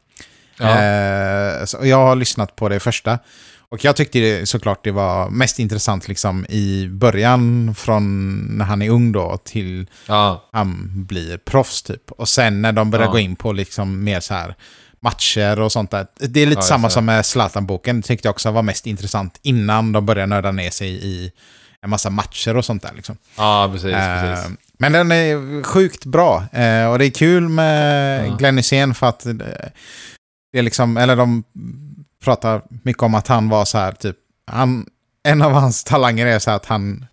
[0.59, 0.82] Ja.
[0.82, 3.19] Eh, så jag har lyssnat på det första.
[3.71, 8.82] Och jag tyckte det, såklart det var mest intressant liksom i början från när han
[8.82, 10.49] är ung då till Ja.
[10.51, 12.11] han blir proffs typ.
[12.11, 13.11] Och sen när de börjar Ja.
[13.11, 14.55] gå in på liksom mer så här
[14.99, 16.07] matcher och sånt där.
[16.19, 18.01] Det är lite Ja, samma som med Zlatan-boken.
[18.01, 21.32] tyckte jag också var mest intressant innan de började nörda ner sig i
[21.82, 22.91] en massa matcher och sånt där.
[22.95, 23.17] Liksom.
[23.38, 23.93] ja, precis.
[23.93, 24.51] Eh, precis.
[24.80, 26.43] Men den är sjukt bra.
[26.51, 28.36] Eh, och det är kul med Ja.
[28.36, 29.34] Glenn Hysén för att eh,
[30.53, 31.43] det är liksom, eller de
[32.23, 34.15] pratar mycket om att han var så här typ,
[34.51, 34.86] han,
[35.23, 37.05] en av hans talanger är så här att han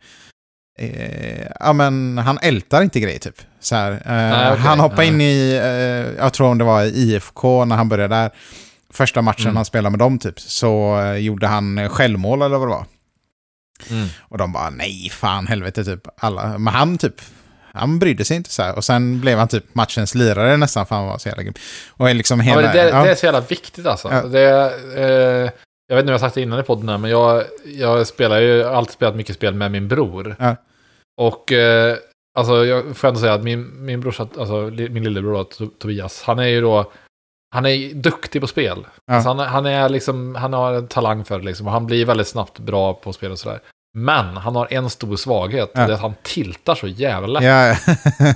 [0.79, 3.41] Eh, ja men han ältar inte grejer typ.
[3.61, 4.63] Så här, eh, Nej, okej.
[4.65, 5.09] Han hoppade Nej.
[5.09, 8.31] in i, eh, jag tror om det var i IFK när han började där.
[8.91, 9.57] Första matchen Mm.
[9.57, 12.87] han spelade med dem typ, så eh, gjorde han eh, självmål eller vad det var.
[13.91, 14.09] Mm.
[14.21, 16.03] Och de bara nej, fan helvete typ.
[16.19, 16.59] Alla.
[16.59, 17.15] Men han typ,
[17.77, 18.77] han brydde sig inte så här.
[18.77, 21.55] Och sen blev han typ matchens lirare nästan, för han var så jävla grym.
[21.91, 22.61] Och är liksom Ja, hela...
[22.61, 23.05] men det, ja.
[23.05, 24.09] det är så jävla viktigt alltså.
[24.13, 24.23] Ja.
[24.23, 25.51] Det, eh,
[25.89, 28.07] jag vet inte om jag har sagt det innan i podden här, men jag, jag
[28.07, 30.37] spelar ju, alltid spelat mycket spel med min bror.
[30.39, 30.57] Ja.
[31.21, 31.97] Och eh,
[32.39, 35.47] alltså, jag får ändå säga att min, min brorsa, alltså min lillebror
[35.79, 36.93] Tobias, han är ju då,
[37.55, 38.87] han är duktig på spel.
[39.07, 39.15] Ja.
[39.15, 42.05] Alltså, han, han är liksom, han har en talang för det liksom, och han blir
[42.05, 43.61] väldigt snabbt bra på spel och sådär.
[43.99, 45.81] Men han har en stor svaghet, Ja.
[45.87, 47.45] det är att han tiltar så jävla lätt.
[47.45, 47.77] Ja.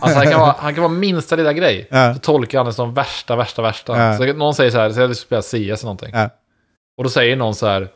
[0.00, 1.88] Alltså han kan vara, han kan vara minsta lilla grej.
[1.90, 2.14] ja.
[2.14, 3.98] Så tolkar han det som värsta, värsta, värsta.
[3.98, 4.16] Ja.
[4.18, 6.14] Så någon säger så här, så jag vill spela CS eller någonting.
[6.98, 7.88] Och då säger någon så här,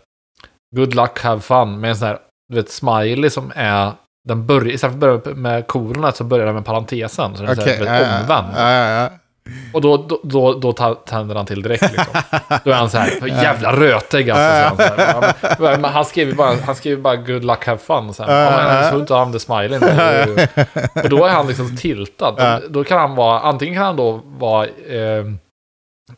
[0.77, 3.93] good luck, have fun, med en sån här, du vet, smiley som är,
[4.29, 7.37] den börjar, istället för att börja med koronet så börjar den med parentesen.
[7.37, 7.79] Så den är Okej.
[7.79, 8.47] så här, omvänd.
[9.73, 12.21] Och då, då, då, då tänder han till direkt liksom.
[12.65, 14.77] Då är han så här, jävla rötägg alltså.
[14.77, 14.99] Så han,
[15.57, 18.15] så här, han skriver bara, han skriver bara good luck, have fun.
[18.15, 19.83] Så här, ja, han får inte använda smileyn.
[21.03, 22.61] Och då är han liksom tiltad.
[22.63, 25.25] Då, då kan han vara, antingen kan han då vara eh,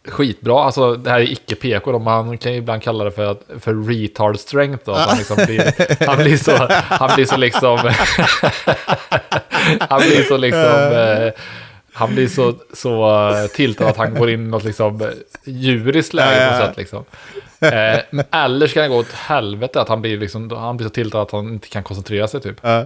[0.08, 3.10] skitbra, alltså det här är icke PK, då, men han kan ju ibland kalla det
[3.10, 4.94] för, för retard strength då.
[4.94, 7.78] Han, liksom blir, han blir så, han blir så liksom,
[9.80, 11.32] han blir så liksom, eh,
[11.96, 15.08] han blir så, så eh, tiltad att han går in i något liksom eh,
[15.44, 17.04] djuriskt läge på något sätt liksom.
[17.60, 21.22] Eh, eller ska det gå åt helvete att han blir, liksom, han blir så tiltad
[21.22, 22.64] att han inte kan koncentrera sig typ.
[22.64, 22.82] Eh,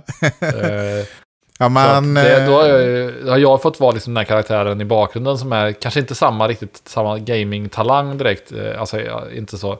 [1.62, 2.14] Ja, man...
[2.14, 4.84] det, då har eh, jag, då har jag fått vara liksom den här karaktären i
[4.84, 8.52] bakgrunden som är kanske inte samma riktigt samma gaming-talang direkt.
[8.52, 9.00] eh, Alltså
[9.30, 9.72] inte så.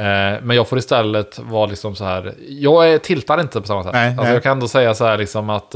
[0.00, 2.34] Eh, men jag får istället vara liksom så här.
[2.48, 3.92] Jag är, tiltar inte på samma sätt.
[3.92, 4.32] Nej, alltså nej.
[4.32, 5.74] jag kan ändå säga så här liksom att.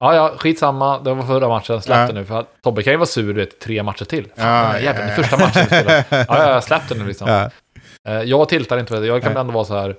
[0.00, 0.98] Ja, ja, skitsamma.
[0.98, 1.82] Det var förra matchen.
[1.82, 2.06] Släpp Ja.
[2.06, 2.24] det nu.
[2.24, 4.24] För att Tobbe kan ju vara sur du vet, tre matcher till.
[4.36, 6.04] Fan, Ja, den här jäveln, ja, den första matchen vi spelade.
[6.10, 7.28] Ja, ja, ja, släpp det nu liksom.
[7.28, 7.50] Ja.
[8.08, 8.94] Eh, jag tiltar inte.
[8.96, 9.40] Jag kan Nej.
[9.40, 9.96] ändå vara så här.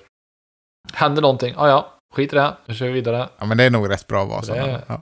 [0.93, 1.54] Händer någonting.
[1.58, 1.93] Ja, ja.
[2.16, 2.54] Skit i det.
[2.66, 3.30] Nu kör vi vidare.
[3.39, 4.54] ja, men det är nog rätt bra att vara Det så.
[4.54, 5.02] är- Ja.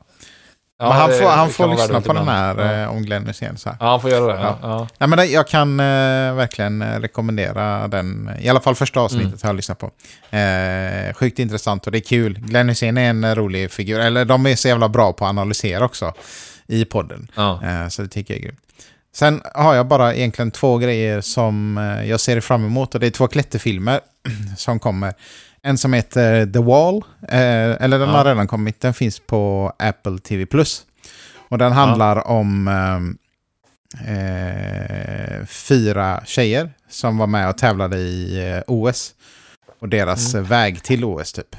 [0.79, 2.81] Ja, Men han det får, han får lyssna på den här Ja.
[2.83, 3.57] eh, om Glenn Hysén.
[3.65, 4.39] Ja, han får göra det.
[4.41, 4.57] Ja.
[4.61, 4.87] Ja.
[4.97, 5.07] Ja.
[5.07, 5.85] Men jag kan eh,
[6.35, 8.31] verkligen eh, rekommendera den.
[8.39, 9.39] I alla fall första avsnittet Mm.
[9.41, 9.91] har jag lyssnat på.
[10.37, 12.39] Eh, sjukt intressant och det är kul.
[12.39, 13.99] Glenn Hysén är en eh, rolig figur.
[13.99, 16.13] Eller de är så jävla bra på att analysera också
[16.67, 17.27] i podden.
[17.35, 17.59] Ja.
[17.63, 18.59] Eh, så det tycker jag är grymt.
[19.15, 22.93] Sen har jag bara egentligen två grejer som eh, jag ser fram emot.
[22.95, 23.99] Och det är två klätterfilmer
[24.57, 25.13] som kommer.
[25.63, 26.95] En som heter The Wall.
[27.29, 28.15] Eh, eller den Ja.
[28.17, 28.81] har redan kommit.
[28.81, 30.45] Den finns på Apple TV+.
[31.49, 38.61] Och den handlar om eh, eh, fyra tjejer som var med och tävlade i eh,
[38.67, 39.13] OS.
[39.79, 40.45] Och deras Mm.
[40.45, 41.55] väg till OS typ.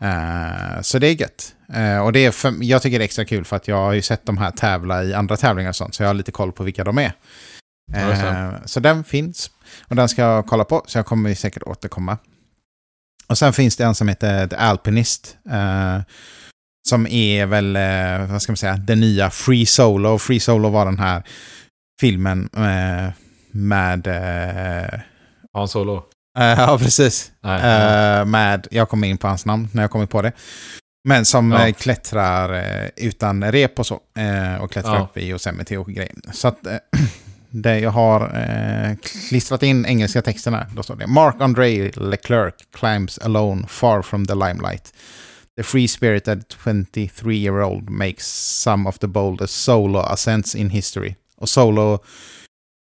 [0.00, 1.54] Eh, så det är gött.
[1.74, 3.92] Eh, och det är för, jag tycker det är extra kul för att jag har
[3.92, 5.94] ju sett de här tävla i andra tävlingar och sånt.
[5.94, 7.12] Så jag har lite koll på vilka de är.
[7.92, 8.28] Ja, det.
[8.28, 9.50] Eh, så den finns.
[9.88, 10.82] Och den ska jag kolla på.
[10.86, 12.18] Så jag kommer säkert återkomma.
[13.26, 15.36] Och sen finns det en som heter The Alpinist.
[15.50, 15.98] eh,
[16.88, 20.18] som är väl, eh, vad ska man säga, den nya Free Solo.
[20.18, 21.22] Free Solo var den här
[22.00, 23.12] filmen eh,
[23.50, 24.06] med...
[24.06, 25.00] Eh,
[25.52, 25.96] Han solo.
[26.38, 27.32] eh, ja, precis.
[27.42, 27.60] Nej.
[28.20, 30.32] Eh, med, jag kom in på hans namn när jag kom in på det.
[31.08, 31.66] Men som Ja.
[31.66, 32.60] eh, klättrar
[32.96, 33.94] utan rep och så.
[34.60, 35.00] Och klättrar Ja.
[35.02, 36.14] upp i Yosemite och grejer.
[36.32, 36.58] Så att
[37.62, 38.96] det jag har eh,
[39.28, 40.66] klistrat in engelska texten här.
[40.76, 44.94] Då står det Mark André Leclerc climbs alone far from the limelight.
[45.56, 48.26] The free-spirited 23-year-old makes
[48.62, 51.14] some of the boldest solo ascents in history.
[51.36, 51.98] Och solo...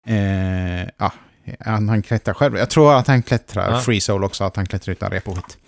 [0.08, 1.12] Eh, ja,
[1.60, 2.56] han, han klättrar själv.
[2.58, 3.80] Jag tror att han klättrar Ja.
[3.80, 5.58] free solo också, att han klättrar utan rep och skit.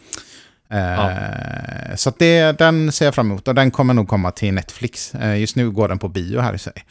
[0.70, 4.54] Eh, Så att det, den ser jag fram emot och den kommer nog komma till
[4.54, 5.14] Netflix.
[5.14, 6.82] Eh, just nu går den på bio här i Sverige.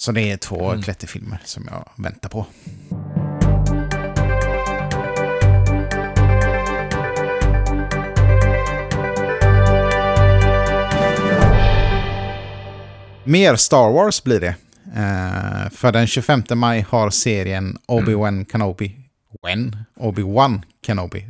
[0.00, 0.82] Så det är två Mm.
[0.82, 2.46] klätterfilmer som jag väntar på.
[13.24, 14.54] Mer Star Wars blir det.
[14.96, 18.96] Eh, för den 25 maj har serien Obi-Wan Kenobi.
[19.42, 19.76] When?
[20.00, 21.26] Obi-Wan Kenobi.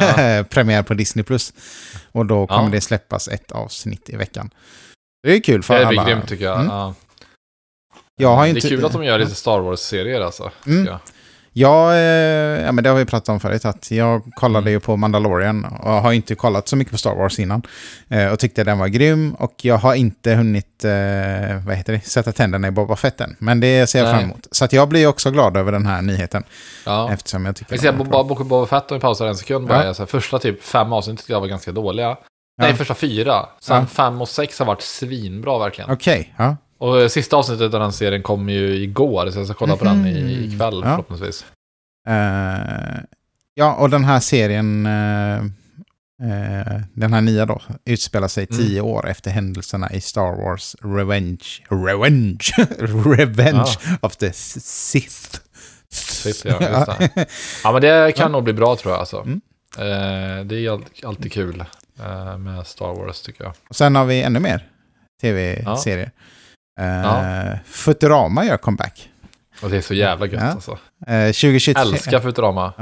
[0.00, 0.44] Ja.
[0.50, 1.24] Premiär på Disney+.
[1.24, 1.52] Plus.
[2.12, 2.70] Och då kommer Ja.
[2.70, 4.50] det släppas ett avsnitt i veckan.
[5.22, 6.04] Det är kul för Det alla.
[6.04, 6.60] blir grymt tycker jag.
[6.60, 6.66] Mm.
[6.72, 6.94] Ja.
[8.16, 10.50] Jag har det inte- är kul att de gör lite Star Wars-serier alltså.
[10.66, 10.78] Mm.
[10.78, 11.00] tycker jag.
[11.56, 11.98] Ja, eh,
[12.64, 13.64] ja, men det har vi pratat om förut.
[13.64, 14.72] Att jag kollade Mm.
[14.72, 17.62] ju på Mandalorian och har inte kollat så mycket på Star Wars innan.
[18.08, 19.34] Eh, och tyckte den var grym.
[19.34, 20.90] Och jag har inte hunnit eh,
[21.66, 23.36] vad heter det, sätta tänderna i Boba Fett än.
[23.38, 24.14] Men det ser jag Nej.
[24.14, 24.46] fram emot.
[24.50, 26.42] Så jag blir också glad över den här nyheten.
[26.86, 27.12] Ja.
[27.12, 28.24] Eftersom jag tycker Jag ser Boba.
[28.24, 29.84] Boba, Fett om vi pausar en sekund bara.
[29.86, 29.94] Ja.
[29.94, 32.16] Så här, första typ fem avsnitt tyckte jag var ganska dåliga.
[32.62, 33.46] Nej, första fyra.
[33.60, 33.86] Sen Ja.
[33.86, 35.90] fem och sex har varit svinbra verkligen.
[35.90, 36.56] Okej, ja.
[36.84, 39.84] Och eh, sista avsnittet av den serien kom ju igår, så jag ska kolla på
[39.84, 40.30] den i, Mhm.
[40.44, 40.82] ikväll Ja.
[40.82, 41.44] förhoppningsvis.
[42.08, 43.00] Eh,
[43.54, 45.36] ja, och den här serien, eh,
[46.22, 48.62] eh, den här nya då, utspelar sig Mm.
[48.62, 51.44] tio år efter händelserna i Star Wars Revenge.
[51.68, 52.38] Revenge!
[53.16, 53.70] Revenge
[54.00, 55.40] of the Sith.
[55.92, 57.26] Sith, ja, just det.
[57.64, 59.20] Ja, men det kan nog bli bra tror jag alltså.
[59.20, 59.40] Mm.
[60.48, 61.64] Det är all, alltid kul
[62.38, 63.52] med Star Wars tycker jag.
[63.68, 64.68] Och sen har vi ännu mer
[65.20, 66.10] tv-serier.
[66.80, 67.58] Eh, Ja.
[67.66, 69.08] Futurama gör comeback.
[69.62, 70.46] Och det är så jävla gött Ja.
[70.48, 70.78] alltså.
[71.06, 72.72] Eh, 2023, Älskar Futurama.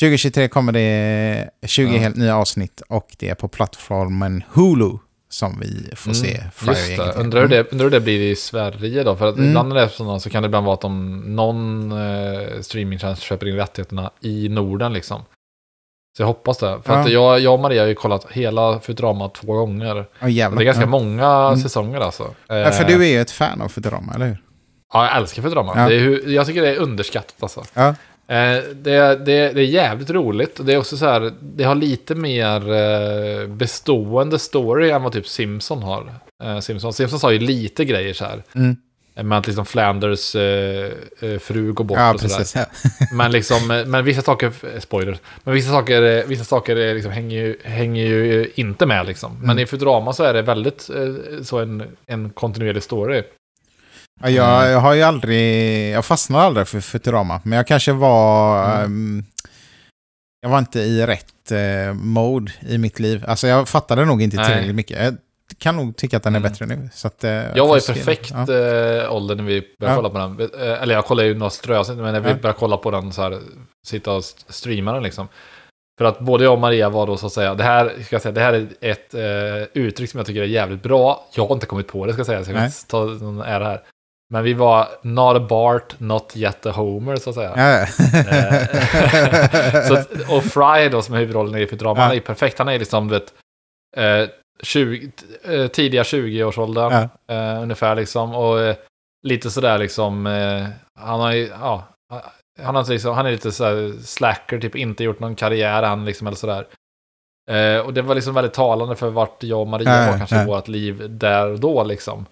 [0.00, 1.98] 2023 kommer det 20 Ja.
[2.00, 4.90] helt nya avsnitt och det är på plattformen Hulu
[5.30, 6.56] som vi får se Mm, Just
[6.86, 7.12] Friday det.
[7.12, 7.72] Undrar hur, det.
[7.72, 9.16] undrar hur det blir i Sverige då?
[9.16, 9.48] För att Mm.
[9.48, 13.22] ibland när det är sådana så kan det ibland vara att de, någon eh, streamingtjänst
[13.22, 15.22] köper in rättigheterna i Norden liksom.
[16.18, 16.78] Så jag hoppas det.
[16.84, 16.98] För Ja.
[17.00, 20.06] att jag, jag och Maria har ju kollat hela Futurama två gånger.
[20.22, 20.58] Oh, jävlar.
[20.58, 20.86] Det är ganska ja.
[20.88, 21.56] många Mm.
[21.56, 22.22] säsonger alltså.
[22.48, 24.42] Ja, för Eh, du är ju ett fan av Futurama, eller hur?
[24.92, 25.72] Ja, jag älskar Futurama.
[25.76, 25.88] Ja.
[25.88, 27.64] Det är hur, jag tycker det är underskattat alltså.
[27.74, 27.88] Ja.
[27.88, 30.58] Eh, det, det, det är jävligt roligt.
[30.58, 35.12] och Det är också så här, det har lite mer eh, bestående story än vad
[35.12, 36.12] typ Simpson har.
[36.44, 38.42] Eh, Simpson, Simpsons har ju lite grejer så här.
[38.54, 38.76] Mm.
[39.22, 42.46] Med att liksom Flanders eh, eh, fru går bort Ja, och sådär.
[42.54, 42.64] Ja.
[43.12, 47.38] Men, liksom, eh, men vissa saker, eh, spoiler, men vissa saker, vissa saker liksom hänger,
[47.38, 49.32] ju, hänger ju inte med liksom.
[49.40, 49.58] Men Mm.
[49.58, 50.88] i Futurama så är det väldigt
[51.42, 53.22] så en, en kontinuerlig story.
[54.20, 58.64] Ja, jag, jag har ju aldrig, jag fastnade aldrig för Futurama, men jag kanske var,
[58.74, 58.84] Mm.
[58.84, 59.24] ehm,
[60.40, 63.24] jag var inte i rätt eh, mode i mitt liv.
[63.28, 65.14] Alltså jag fattade nog inte tillräckligt mycket.
[65.58, 66.50] Kan nog tycka att den är Mm.
[66.52, 66.88] bättre nu.
[66.92, 68.54] Så att, eh, Jag var i perfekt Ja.
[68.54, 69.96] eh, ålder när vi började Ja.
[69.96, 70.40] kolla på den.
[70.70, 72.34] Eh, Eller jag kollade ju några ströavsnitt, men när vi Ja.
[72.34, 73.38] började kolla på den så här,
[73.86, 75.28] sitta och st- streama den liksom.
[75.98, 78.22] För att både jag och Maria var då så att säga, det här, ska jag
[78.22, 81.26] säga, det här är ett eh, uttryck som jag tycker är jävligt bra.
[81.34, 83.40] Jag har inte kommit på det ska jag säga, så jag kan inte ta någon
[83.42, 83.82] ära här.
[84.30, 87.52] Men vi var not a Bart, not yet a Homer så att säga.
[87.56, 87.86] Ja.
[89.88, 89.94] Så,
[90.36, 92.04] och Fry då som är huvudrollen i Futurama, Ja.
[92.06, 92.58] han är perfekt.
[92.58, 93.32] Han är liksom, vet,
[93.96, 94.28] eh,
[94.62, 95.10] 20,
[95.44, 97.08] eh, tidiga 20-årsåldern.
[97.26, 97.34] Ja.
[97.34, 98.34] Eh, ungefär liksom.
[98.34, 98.76] Och eh,
[99.22, 101.84] lite sådär liksom, eh, han har ju, ja,
[102.62, 106.26] han, har liksom, han är lite sådär slacker, typ inte gjort någon karriär än liksom
[106.26, 106.66] eller sådär.
[107.50, 110.36] Eh, och det var liksom väldigt talande för vart jag och Maria Ja, var kanske
[110.36, 110.42] ja.
[110.42, 112.26] i vårt liv där och då liksom.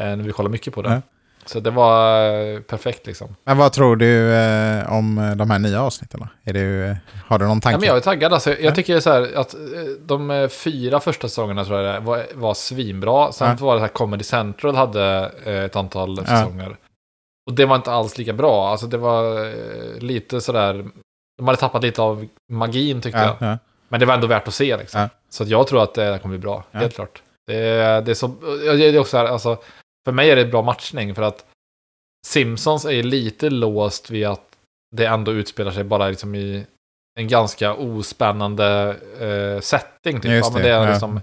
[0.00, 1.02] Eh, när vi kollade mycket på det.
[1.42, 1.46] Ja.
[1.48, 2.24] Så det var
[2.54, 3.36] eh, perfekt liksom.
[3.44, 6.26] Men vad tror du eh, om eh, de här nya avsnitten?
[6.44, 7.78] Är du, eh, har du någon Ja, tanke?
[7.78, 8.32] men jag är taggad.
[8.32, 8.74] Alltså, jag Ja.
[8.74, 9.54] tycker så här att
[10.06, 13.32] de fyra första säsongerna tror jag var, var svinbra.
[13.32, 13.66] Sen Ja.
[13.66, 16.24] var det här Comedy Central hade ett antal Ja.
[16.24, 16.76] säsonger.
[17.50, 18.68] Och det var inte alls lika bra.
[18.70, 19.50] Alltså det var
[20.00, 20.86] lite sådär...
[21.38, 23.48] De hade tappat lite av magin tyckte ja, jag.
[23.50, 23.58] ja.
[23.88, 25.00] Men det var ändå värt att se liksom.
[25.00, 25.08] Ja.
[25.30, 26.78] Så att jag tror att det kommer bli bra, Ja.
[26.78, 27.22] helt klart.
[27.46, 28.34] Det, är- det är så...
[28.66, 29.56] ja, Det är också här, alltså,
[30.04, 31.46] för mig är det bra matchning för att
[32.26, 34.56] Simpsons är lite låst vid att
[34.96, 36.66] det ändå utspelar sig bara liksom i
[37.18, 40.20] en ganska ospännande eh, setting.
[40.20, 40.30] Typ.
[40.30, 40.90] Just ja, men det, det är ja.
[40.90, 41.20] liksom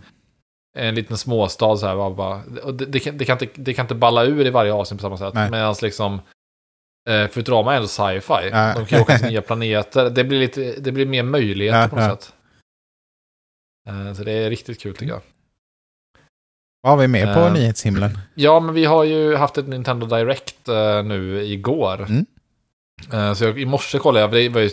[0.77, 2.09] en liten småstad så här.
[2.09, 4.73] Bara, och det, det, kan, det, kan inte, det kan inte balla ur i varje
[4.73, 5.33] avsnitt på samma sätt.
[5.33, 5.51] Nej.
[5.51, 6.21] Medan liksom
[7.09, 8.49] eh, Futurama är ändå sci-fi.
[8.51, 8.73] Ja.
[8.75, 10.09] De kan ju åka till nya planeter.
[10.09, 12.15] Det blir, lite, det blir mer möjligheter Ja, på något ja.
[12.15, 12.33] sätt.
[13.89, 15.21] Eh, så det är riktigt kul tycker jag.
[16.87, 18.17] Vad har vi med på Eh, nyhetshimlen?
[18.35, 22.05] Ja, men vi har ju haft ett Nintendo Direct eh, nu igår.
[22.09, 22.25] Mm.
[23.13, 24.69] Eh, så jag, i morse kollade jag, det var ju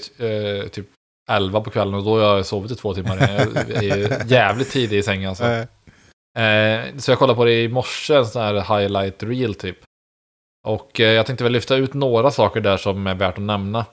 [0.62, 0.86] eh, typ
[1.30, 3.16] 11 på kvällen och då har jag sovit i två timmar.
[3.16, 5.44] Jag är ju jävligt tidig i sängen alltså.
[6.98, 9.78] Så jag kollade på det i morse, en sån här highlight reel typ.
[10.66, 13.86] Och jag tänkte väl lyfta ut några saker där som är värt att nämna.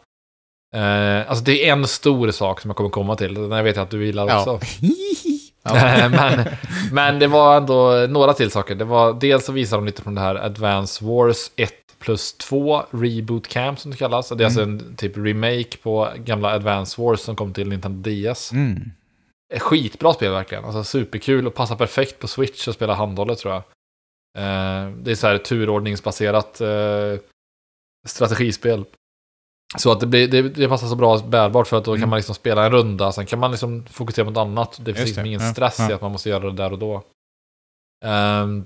[1.27, 3.89] Alltså det är en stor sak som jag kommer komma till, den jag vet att
[3.89, 4.59] du gillar också.
[4.81, 4.89] ja.
[5.63, 6.45] men,
[6.91, 8.75] men det var ändå några till saker.
[8.75, 12.83] Det var, dels så visar de lite från det här Advance Wars 1 plus 2
[12.91, 14.29] Reboot Camp som det kallas.
[14.29, 18.51] Det är alltså en typ remake på gamla Advance Wars som kom till Nintendo DS.
[18.51, 18.91] Mm.
[19.59, 20.65] Skitbra spel verkligen.
[20.65, 23.63] Alltså superkul och passar perfekt på Switch att spela handhållet tror jag.
[24.37, 27.15] Eh, det är så här turordningsbaserat eh,
[28.07, 28.85] strategispel.
[29.77, 32.01] Så att det, blir, det, det passar så bra bärbart för att då Mm.
[32.01, 34.77] kan man liksom spela en runda, sen kan man liksom fokusera på något annat.
[34.81, 35.95] Det finns liksom ingen Ja, stress i ja.
[35.95, 37.03] att man måste göra det där och då.
[38.05, 38.65] Ehm,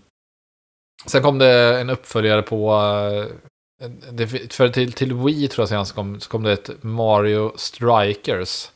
[1.06, 2.72] sen kom det en uppföljare på...
[3.84, 7.52] eh, det, för till, till Wii tror jag senast kom, så kom det ett Mario
[7.56, 8.72] Strikers.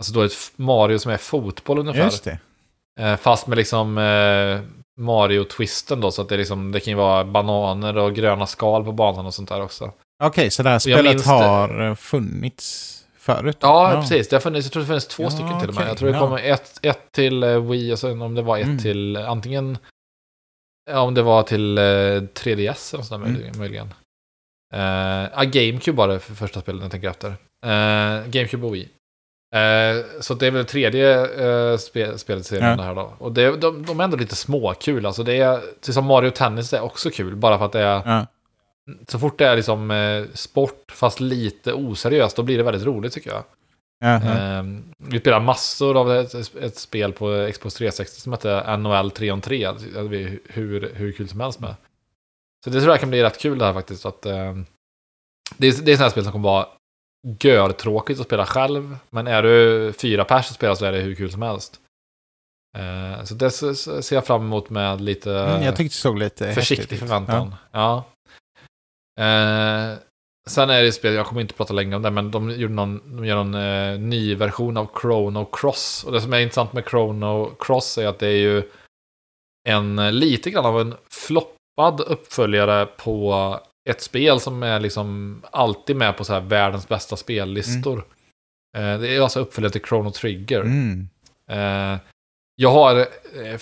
[0.00, 2.04] Alltså då ett Mario som är fotboll ungefär.
[2.04, 2.38] Just det.
[3.00, 4.60] Eh, fast med liksom eh,
[5.00, 8.92] Mario-twisten då, så att det, liksom, det kan ju vara bananer och gröna skal på
[8.92, 9.92] banan och sånt där också.
[10.20, 13.56] Okej, så det här spelet har eh, funnits förut?
[13.60, 14.28] Ja, precis.
[14.28, 15.82] Det har funnits, jag tror det finns två Ja, stycken till och med.
[15.82, 16.20] okej, Jag tror det ja.
[16.20, 18.78] kommer ett, ett till eh, Wii och sen om det var ett Mm.
[18.78, 19.78] till eh, antingen...
[20.90, 23.58] Ja, om det var till eh, 3DS eller sådär Mm.
[23.58, 23.94] möjligen.
[25.34, 27.28] ja, GameCube var det för första spelet jag tänker efter.
[27.66, 28.88] Eh, GameCube och Wii.
[29.54, 31.20] Eh, så det är väl tredje
[31.70, 32.84] eh, spe, spelet serien Ja.
[32.84, 33.12] här då.
[33.18, 35.06] Och det, de, de är ändå lite småkul.
[35.06, 35.60] Alltså det är,
[35.92, 37.36] som Mario Tennis är också kul.
[37.36, 38.26] Bara för att det är, Ja.
[39.08, 43.12] Så fort det är liksom eh, sport fast lite oseriöst, då blir det väldigt roligt
[43.12, 43.44] tycker jag.
[44.00, 44.38] Jaha.
[44.38, 49.32] Ehm, vi spelade massor av ett, ett spel på Xbox 360 som hette NHL 3
[49.32, 49.58] on 3.
[49.58, 51.74] Det hade vi hur, hur kul som helst med.
[52.64, 54.06] Så det tror jag kan bli rätt kul det här faktiskt.
[54.06, 54.66] Att, ehm,
[55.56, 56.66] det, är, det är sådana här spel som kommer vara
[57.40, 58.96] görtråkigt att spela själv.
[59.10, 61.80] Men är du fyra pers att spela så är det hur kul som helst.
[62.78, 66.54] Ehm, så det ser jag fram emot med lite Mm, jag tyckte det såg lite
[66.54, 67.54] försiktig häftigt förväntan.
[67.72, 68.04] Ja.
[69.20, 69.98] Eh,
[70.48, 73.16] sen är det spel, jag kommer inte prata länge om det, men de, gjorde någon,
[73.16, 76.04] de gör någon eh, ny version av Chrono Cross.
[76.04, 78.62] Och det som är intressant med Chrono Cross är att det är ju
[79.68, 83.58] en eh, lite grann av en floppad uppföljare på
[83.90, 88.04] ett spel som är liksom alltid med på så här världens bästa spellistor.
[88.76, 90.60] Eh, det är alltså uppföljare till Chrono Trigger.
[90.60, 91.08] Mm.
[91.50, 91.98] Eh,
[92.62, 93.06] jag har, eh,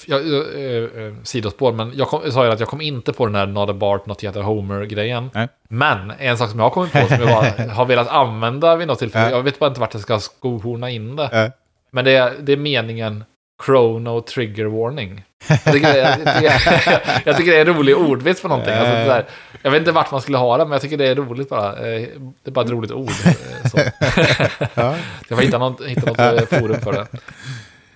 [0.07, 3.26] jag, eh, eh, sidospår, men jag, kom, jag sa ju att jag kom inte på
[3.26, 5.30] den här Not a Bart, Not Yet a Homer-grejen.
[5.68, 8.86] Men en sak som jag har kommit på som jag bara har velat använda vid
[8.88, 9.36] något tillfälle, Ja.
[9.36, 11.53] jag vet bara inte vart jag ska skohorna in det.
[11.90, 13.24] Men det är, det är meningen
[13.66, 15.22] Chrono Trigger Warning.
[15.49, 18.74] Jag tycker, det, jag, tycker, jag tycker det är en rolig ordvits på någonting.
[18.74, 19.24] Alltså, där,
[19.62, 21.68] jag vet inte vart man skulle ha det, men jag tycker det är roligt bara.
[21.72, 22.09] Eh,
[22.42, 23.11] Det är bara ett roligt ord.
[23.11, 23.78] eh, Så.
[24.74, 24.94] Ja.
[25.28, 27.07] Jag får hitta något, hitta något eh, forum för det.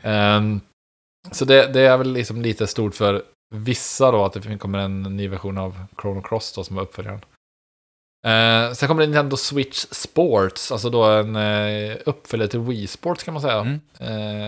[0.03, 0.61] Ehm,
[1.31, 3.23] så det, det är väl liksom lite stort för
[3.55, 7.21] vissa då, att det kommer en ny version av Chrono Cross då, som är uppföljaren.
[8.27, 13.23] Uh, sen kommer det Nintendo Switch Sports, alltså då en uh, uppföljare till Wii Sports
[13.23, 13.61] kan man säga.
[13.61, 13.81] Mm.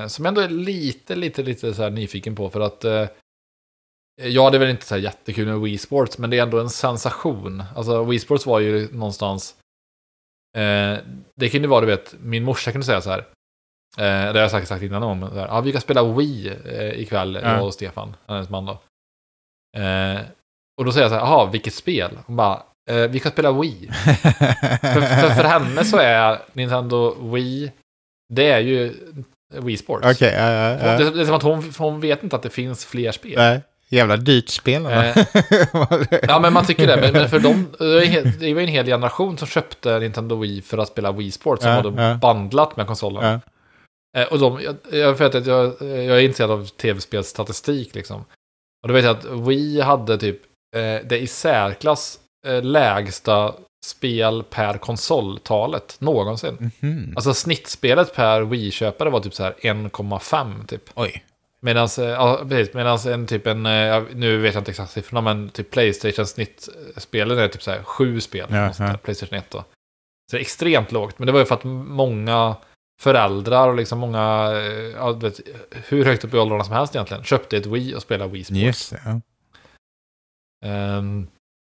[0.02, 3.06] Eh, som jag ändå är lite, lite, lite så här nyfiken på för att uh,
[4.22, 6.60] Ja, det är väl inte så här jättekul med Wii Sports, men det är ändå
[6.60, 7.62] en sensation.
[7.76, 9.56] Alltså, Wii Sports var ju någonstans...
[10.56, 10.98] Eh,
[11.36, 13.24] det kunde vara, du vet, min morsa kunde säga så här.
[13.96, 15.30] Det har jag säkert sagt innan om.
[15.36, 17.50] Ja, vi kan spela Wii eh, ikväll, Ja.
[17.52, 18.72] jag och Stefan, hennes man då.
[19.80, 20.20] Eh,
[20.78, 22.10] och då säger jag så här, jaha, vilket spel?
[22.26, 23.90] Hon bara, eh, vi kan spela Wii.
[24.80, 27.72] för, för, för henne så är Nintendo Wii,
[28.34, 28.94] det är ju
[29.54, 30.06] Wii Sports.
[30.06, 30.98] Okej, ja, ja, ja.
[30.98, 33.34] Det, det är som att hon, hon vet inte att det finns fler spel.
[33.36, 34.86] Nej, Jävla dyrt spel.
[34.86, 35.16] Eh,
[36.28, 36.96] Ja, men man tycker det.
[36.96, 40.78] Men, men för dem, det var var en hel generation som köpte Nintendo Wii för
[40.78, 41.62] att spela Wii Sports.
[41.62, 42.14] Som Ja, ja.
[42.14, 43.40] bandlat med konsolen.
[44.14, 44.20] Ja.
[44.20, 48.24] Eh, och de, jag, jag, vet att jag, jag är intresserad av tv-spelsstatistik liksom.
[48.82, 50.42] Och då vet jag att Wii hade typ
[50.76, 53.54] eh, det i särklass eh, lägsta
[53.86, 56.70] spel per konsoltalet någonsin.
[56.80, 57.12] Mhm.
[57.16, 60.82] Alltså snittspelet per Wii-köpare var typ så här 1,5 typ.
[60.94, 61.24] Oj.
[61.60, 65.20] Medan ja, precis, medans en typ en, eh, ja, nu vet jag inte exakt siffrorna,
[65.20, 68.48] men typ Playstation snittspelen är typ så här sju spel.
[68.50, 68.98] Ja, ja.
[69.02, 69.58] Playstation 1 då.
[70.30, 72.56] Så det är extremt lågt, men det var ju för att många
[73.00, 75.40] föräldrar och liksom många, eh, ja, vet,
[75.88, 78.90] hur högt upp i åldrarna som helst egentligen, köpte ett Wii och spelade Wii Sports.
[78.90, 79.20] Det, ja.
[80.68, 81.26] Ehm,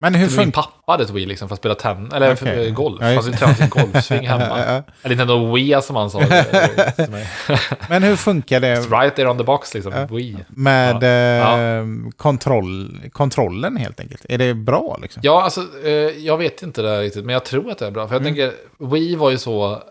[0.03, 2.97] Men hur min pappa hade ett Wii liksom för att spela tennis, eller eh, golf.
[3.01, 4.59] Ja, just vi tränade sin golfsving hemma.
[5.03, 6.19] Eller inte ändå Wii som han sa.
[7.89, 10.05] Men hur funkar det It's right there on the box liksom, Ja.
[10.05, 10.37] Wii.
[10.47, 11.61] med Ja.
[11.61, 11.85] eh,
[12.17, 14.25] kontroll, kontrollen helt enkelt?
[14.29, 15.21] Är det bra liksom?
[15.25, 15.91] Ja, alltså, eh,
[16.25, 18.07] jag vet inte det riktigt, men jag tror att det är bra.
[18.07, 18.33] För jag Mm.
[18.35, 18.53] tänker,
[18.85, 19.83] Wii var ju så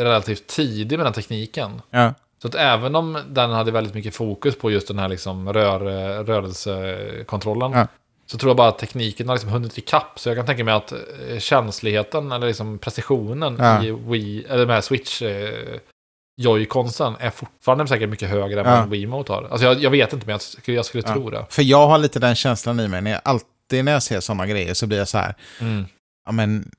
[0.00, 1.82] relativt tidig med den tekniken.
[1.90, 2.14] Ja.
[2.42, 5.80] Så att även om den hade väldigt mycket fokus på just den här liksom rör,
[6.24, 7.86] rörelsekontrollen, Ja.
[8.26, 10.18] så tror jag bara att tekniken har liksom hunnit ikapp.
[10.18, 13.84] Så jag kan tänka mig att eh, känsligheten, eller liksom precisionen Ja.
[13.84, 15.78] i Wii, eller med Switch, eh,
[16.42, 18.80] Joy-Consen är fortfarande säkert mycket högre än Ja.
[18.80, 19.48] vad Wiimote har.
[19.50, 21.46] Alltså jag, jag vet inte, men jag skulle, jag skulle tro det.
[21.50, 23.02] För jag har lite den känslan i mig.
[23.02, 25.34] När jag, alltid när jag ser sådana grejer så blir jag så här.
[25.60, 25.84] Mm.
[26.26, 26.70] Ja men,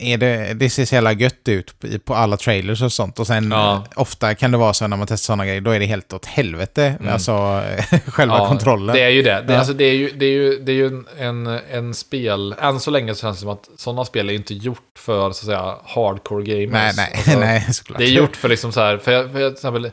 [0.00, 1.74] är det, det ser så jävla gött ut
[2.04, 3.18] på alla trailers och sånt.
[3.18, 3.72] Och sen Ja.
[3.74, 6.12] eh, ofta kan det vara så när man testar sådana grejer, då är det helt
[6.12, 6.96] åt helvete.
[7.00, 7.12] Mm.
[7.12, 7.32] Alltså
[8.06, 8.94] själva Ja, kontrollen.
[8.96, 9.42] Det är ju det.
[9.46, 9.58] Det, Ja.
[9.58, 12.54] alltså, det är ju, det är ju, det är ju en, en, spel...
[12.60, 15.26] Än så länge så känns det som att sådana spel är inte gjort för så
[15.26, 16.70] att säga hardcore gamers.
[16.72, 17.98] nej, nej, Alltså, nej, såklart.
[17.98, 18.98] Det är gjort för liksom så här...
[18.98, 19.90] För, jag, för jag, till exempel,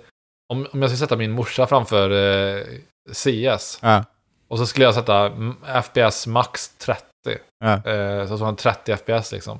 [0.54, 2.10] om, om jag ska sätta min morsa framför
[2.58, 2.64] eh,
[3.14, 4.04] CS Ja,
[4.50, 5.32] och så skulle jag sätta
[5.84, 7.02] FPS max 30.
[7.64, 7.74] ja.
[7.92, 9.60] Eh, så så har 30 FPS liksom.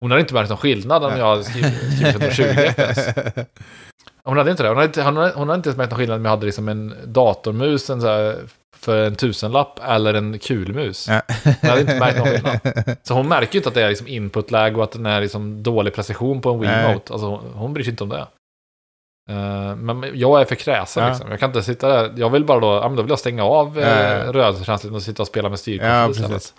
[0.00, 3.08] Hon hade inte märkt någon skillnad om jag hade skrivit, skrivit 120 FPS.
[4.24, 4.68] Hon hade inte det.
[4.68, 6.46] Hon hade inte, hon hade, hon hade inte ens märkt någon skillnad om jag hade
[6.46, 8.36] liksom en datormus en så här,
[8.76, 11.08] för en tusenlapp eller en kulmus.
[11.08, 11.22] Ja.
[11.60, 12.58] Hon hade inte märkt någon skillnad.
[13.02, 15.62] Så hon märker ju inte att det är liksom input-lag och att den är liksom
[15.62, 16.60] dålig precision på en.
[16.60, 17.12] Wiimote.
[17.12, 18.26] Alltså, hon, hon bryr sig inte om det.
[19.30, 21.08] Eh, men jag är för kräsen Ja.
[21.10, 21.30] liksom.
[21.30, 22.12] Jag kan inte sitta där.
[22.16, 24.32] Jag vill bara då, ja, men då vill jag stänga av Ja.
[24.32, 26.20] rörelsekänslan och sitta och spela med Ja, styrkort precis.
[26.22, 26.54] istället.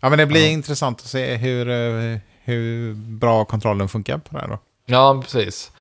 [0.00, 0.48] ja, men det blir Ja.
[0.50, 4.58] intressant att se hur, eh, hur bra kontrollen funkar på det här då.
[4.86, 5.72] Ja, precis.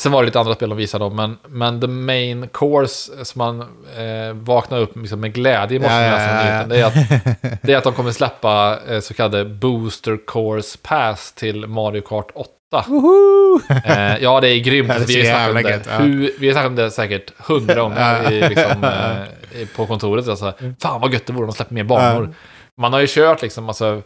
[0.00, 3.38] Sen var det lite andra spel de visade om, men, men the main course som
[3.38, 3.60] man
[3.96, 7.72] eh, vaknar upp liksom med glädje i morse jag läste nyheten, det är att det
[7.72, 12.50] är att de kommer släppa eh, så kallade Booster Course Pass till Mario Kart 8.
[12.86, 13.60] Woho!
[13.84, 14.88] Eh, ja, det är grymt.
[14.88, 15.98] Det är vi, jävla det, gött, ja.
[15.98, 20.28] hur, vi har snackat om det säkert hundra gånger i, liksom, eh, på kontoret.
[20.28, 22.34] Alltså, fan vad gött det vore om de släppte mer banor.
[22.80, 24.02] Man har ju kört liksom, alltså,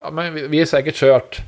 [0.00, 1.40] ja, men vi, vi har säkert kört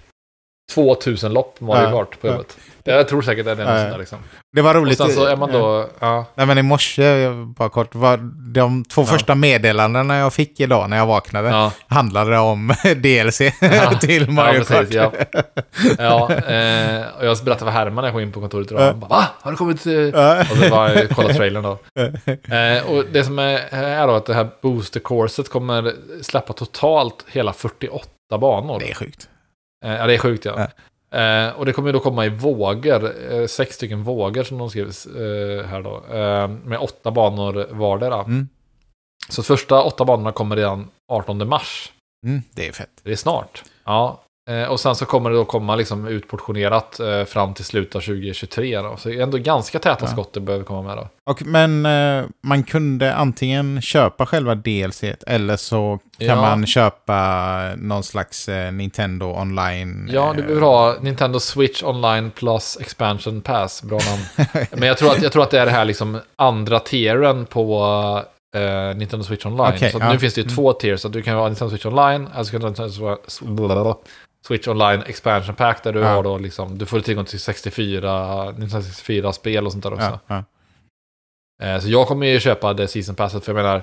[0.75, 2.59] 2000 lopp Mario Kart på jobbet.
[2.85, 3.63] Jag tror säkert det är det.
[3.63, 3.69] Ja.
[3.73, 4.19] där, liksom.
[4.53, 4.99] Det var Och roligt.
[4.99, 8.17] sen så är man då, ja, Nej, men i morse, bara kort, var
[8.53, 13.95] de två första meddelandena jag fick idag när jag vaknade ja, handlade om DLC Ja.
[14.01, 15.15] till Mario ja, precis, Kart.
[15.99, 16.33] ja.
[16.33, 18.81] eh, och jag berättade för Herman när jag kom in på kontoret idag.
[18.81, 19.25] Han bara, va?
[19.41, 19.87] Har du kommit?
[19.87, 20.51] Eh?
[20.53, 21.79] Och så var jag kolla trailern då.
[22.57, 27.25] Eh, och det som är, är då att det här booster courset kommer släppa totalt
[27.33, 28.07] hela 48
[28.41, 28.79] banor.
[28.79, 29.29] Det är sjukt.
[29.85, 30.67] Eh, ja, det är sjukt ja.
[31.13, 34.87] Eh, och det kommer då komma i vågor, eh, sex stycken vågor som de skrev
[34.87, 36.17] eh, här då.
[36.17, 38.21] Eh, med åtta banor vardera.
[38.21, 38.49] Mm.
[39.29, 41.93] Så första åtta banorna kommer redan 18 mars.
[42.27, 43.01] Mm, det är fett.
[43.03, 43.63] Det är snart.
[43.85, 44.23] Ja.
[44.51, 48.01] Eh, och sen så kommer det då komma liksom utportionerat eh, fram till slutet av
[48.01, 48.79] 2023.
[48.81, 48.97] Då.
[48.97, 50.07] Så det är ändå ganska täta Ja.
[50.13, 51.09] skott det behöver komma med då.
[51.31, 56.37] Och, men eh, man kunde antingen köpa själva DLC eller så kan Ja.
[56.37, 60.09] man köpa någon slags Nintendo online.
[60.13, 63.83] Ja, eh, behöver ha Nintendo Switch Online Plus Expansion Pass.
[63.83, 64.49] Bra namn.
[64.73, 67.85] Men jag tror, att, jag tror att det är det här liksom andra tieren på
[68.57, 69.73] eh, Nintendo Switch Online.
[69.77, 70.13] Okej, så ja.
[70.13, 70.57] nu finns det ju Mm.
[70.57, 71.01] två tiers.
[71.01, 73.17] Så du kan ha Nintendo Switch Online, eller så kan du ha Nintendo
[74.47, 76.09] Switch Online Expansion Pack där du Ja.
[76.09, 80.19] har då liksom, du får tillgång till 64, Nintendo 64-spel och sånt där också.
[80.27, 80.45] Ja,
[81.59, 81.67] ja.
[81.67, 83.83] Eh, Så jag kommer ju köpa det Season Passet, för jag menar,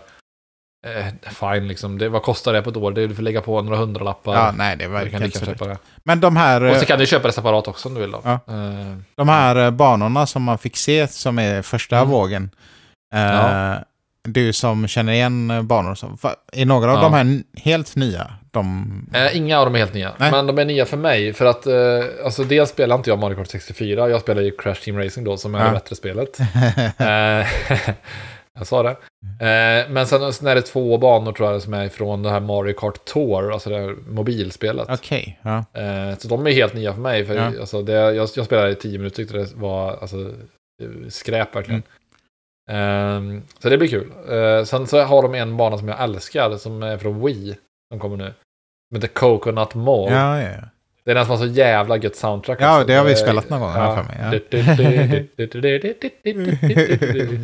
[0.87, 1.05] eh,
[1.53, 1.97] fine liksom.
[1.97, 2.91] Det, vad kostar det på ett år?
[2.91, 4.33] Det, du får lägga på några hundralappar.
[4.35, 5.77] Ja, nej, det verkar kan lika köpa det.
[6.03, 8.11] Men de här, Och så eh, kan du köpa det separat också om du vill
[8.11, 8.21] då.
[8.23, 8.31] Ja.
[8.33, 12.09] Eh, de här banorna som man fick se som är första Mm.
[12.09, 12.49] vågen.
[13.13, 13.75] Eh.
[14.23, 17.01] Du som känner igen banor, va- är några av Ja.
[17.03, 18.31] de här helt nya?
[18.51, 18.85] De...
[19.13, 20.13] Eh, inga av dem är helt nya.
[20.17, 20.31] Nej.
[20.31, 21.33] Men de är nya för mig.
[21.33, 24.09] För att, eh, alltså dels spelar inte jag Mario Kart 64.
[24.09, 25.65] Jag spelar ju Crash Team Racing då, som är Ja.
[25.65, 26.39] det bättre spelet.
[26.99, 27.47] Eh,
[28.59, 28.89] jag sa det.
[29.45, 32.39] Eh, men sen, sen är det två banor tror jag som är från det här
[32.39, 34.87] Mario Kart Tour, alltså det här mobilspelet.
[34.91, 35.57] Okej, ja.
[35.57, 37.25] Eh, så de är helt nya för mig.
[37.25, 41.55] För alltså, det, jag, jag spelade i tio minuter tyckte det var alltså, eh, skräp
[41.55, 41.79] verkligen.
[41.81, 41.89] Mm.
[42.69, 44.11] Eh, så det blir kul.
[44.29, 47.55] Eh, sen så har de en bana som jag älskar, som är från Wii,
[47.91, 48.33] som kommer nu.
[48.89, 50.11] Som heter Coconut Mall.
[50.11, 50.63] Ja, ja, ja.
[51.03, 52.61] Det är den som har så jävla gött soundtrack.
[52.61, 52.87] Ja, också.
[52.87, 54.17] det har vi spelat någon gång, jag för mig,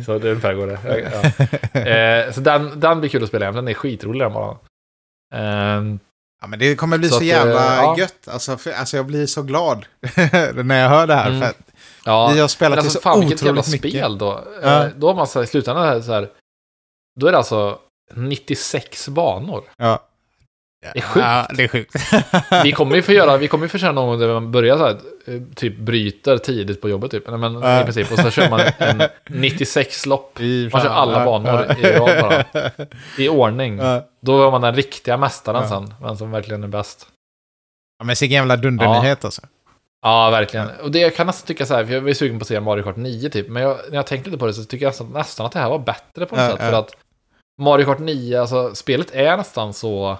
[0.04, 0.78] Så det är ungefär går det.
[1.72, 1.80] Ja.
[1.80, 3.54] Eh, så den, den blir kul att spela igen.
[3.54, 4.32] Den är skitrolig den.
[5.34, 5.98] Ehm,
[6.40, 7.96] Ja, men det kommer bli Så så, att, eh, jävla ja.
[7.98, 8.28] gött.
[8.28, 9.86] Alltså, för, alltså jag blir så glad
[10.54, 11.28] när jag hör det här.
[11.28, 11.40] Mm.
[11.40, 11.58] För att
[12.06, 13.98] ja, vi har spelat alltså, det så fan vilket jävla otroligt mycket.
[14.00, 14.44] spel då.
[14.62, 14.84] Ja.
[14.84, 16.28] Eh, då har man så här, i slutändan så här,
[17.20, 17.78] då är det alltså
[18.14, 19.64] 96 banor.
[19.76, 20.02] Ja.
[20.92, 21.26] Det är sjukt.
[21.26, 21.94] Ja, det är sjukt.
[22.64, 24.76] Vi kommer ju få göra, vi kommer ju få köra någon gång där man börjar
[24.78, 24.96] så här,
[25.26, 27.28] eh, typ bryter tidigt på jobbet typ.
[27.28, 27.80] Nej, Men Ja.
[27.80, 29.02] i princip, och så kör man en
[29.40, 31.88] 96 lopp Vi- Man kör alla ja, banor ja.
[31.88, 32.70] i rad bara.
[33.18, 33.78] i ordning.
[33.78, 34.06] Ja.
[34.20, 35.68] Då är man den riktiga mästaren Ja.
[35.68, 37.06] sen, vem som verkligen är bäst.
[37.98, 39.42] Ja, men vilken jävla dundernyhet alltså.
[40.02, 40.68] Ja, verkligen.
[40.82, 42.60] Och det jag kan nästan tycka så här, för jag är sugen på att se
[42.60, 44.90] Mario Kart 9 typ, men jag, när jag tänkte lite på det så tycker jag
[44.90, 46.60] nästan, nästan att det här var bättre på något Ja, sätt.
[46.60, 46.70] ja.
[46.70, 46.96] För att
[47.62, 50.18] Mario Kart 9, alltså spelet är nästan så...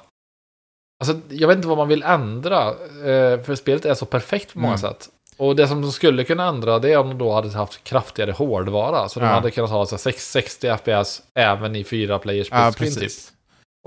[1.04, 4.58] Alltså, jag vet inte vad man vill ändra, eh, för spelet är så perfekt på
[4.58, 4.80] många Mm.
[4.80, 5.08] sätt.
[5.36, 8.32] Och det som de skulle kunna ändra, det är om de då hade haft kraftigare
[8.32, 9.08] hårdvara.
[9.08, 9.32] Så de Ja.
[9.32, 13.12] hade kunnat ha så här, 6 60 FPS även i 4 players Ja, screen typ.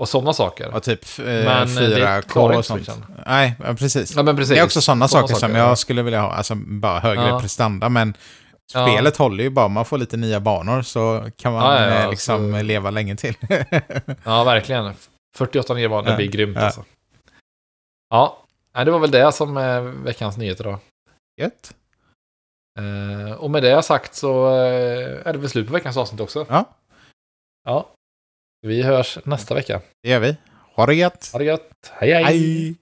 [0.00, 0.74] Och sådana saker.
[0.74, 2.84] Och typ eh, Men, eh, det 4K klarar och sånt.
[2.84, 3.04] Switchen.
[3.26, 4.16] Nej, ja, precis.
[4.16, 4.54] Ja, men precis.
[4.54, 5.76] Det är också sådana Sådana saker, som saker, jag ja.
[5.76, 6.32] skulle vilja ha.
[6.32, 7.40] Alltså bara högre Ja.
[7.40, 7.88] prestanda.
[7.88, 8.14] Men
[8.70, 9.68] spelet håller ju bara.
[9.68, 13.34] Man får lite nya banor så kan man eh, liksom så- leva länge till.
[14.24, 14.94] Ja, verkligen.
[15.36, 16.62] 48 nya banor, det blir grymt ja.
[16.62, 16.84] alltså.
[18.10, 20.78] Ja, det var väl det som är veckans nyheter då.
[21.40, 21.74] Gött.
[22.78, 26.46] Eh, och med det sagt så eh, är det väl slut på veckans avsnitt också.
[26.48, 26.64] Ja.
[27.64, 27.86] Ja.
[28.62, 29.80] Vi hörs nästa vecka.
[30.02, 30.36] Det gör vi.
[30.76, 31.30] Ha det gött.
[31.32, 31.92] Ha det gött.
[31.92, 32.12] hej.
[32.12, 32.24] hej.
[32.24, 32.76] Hej.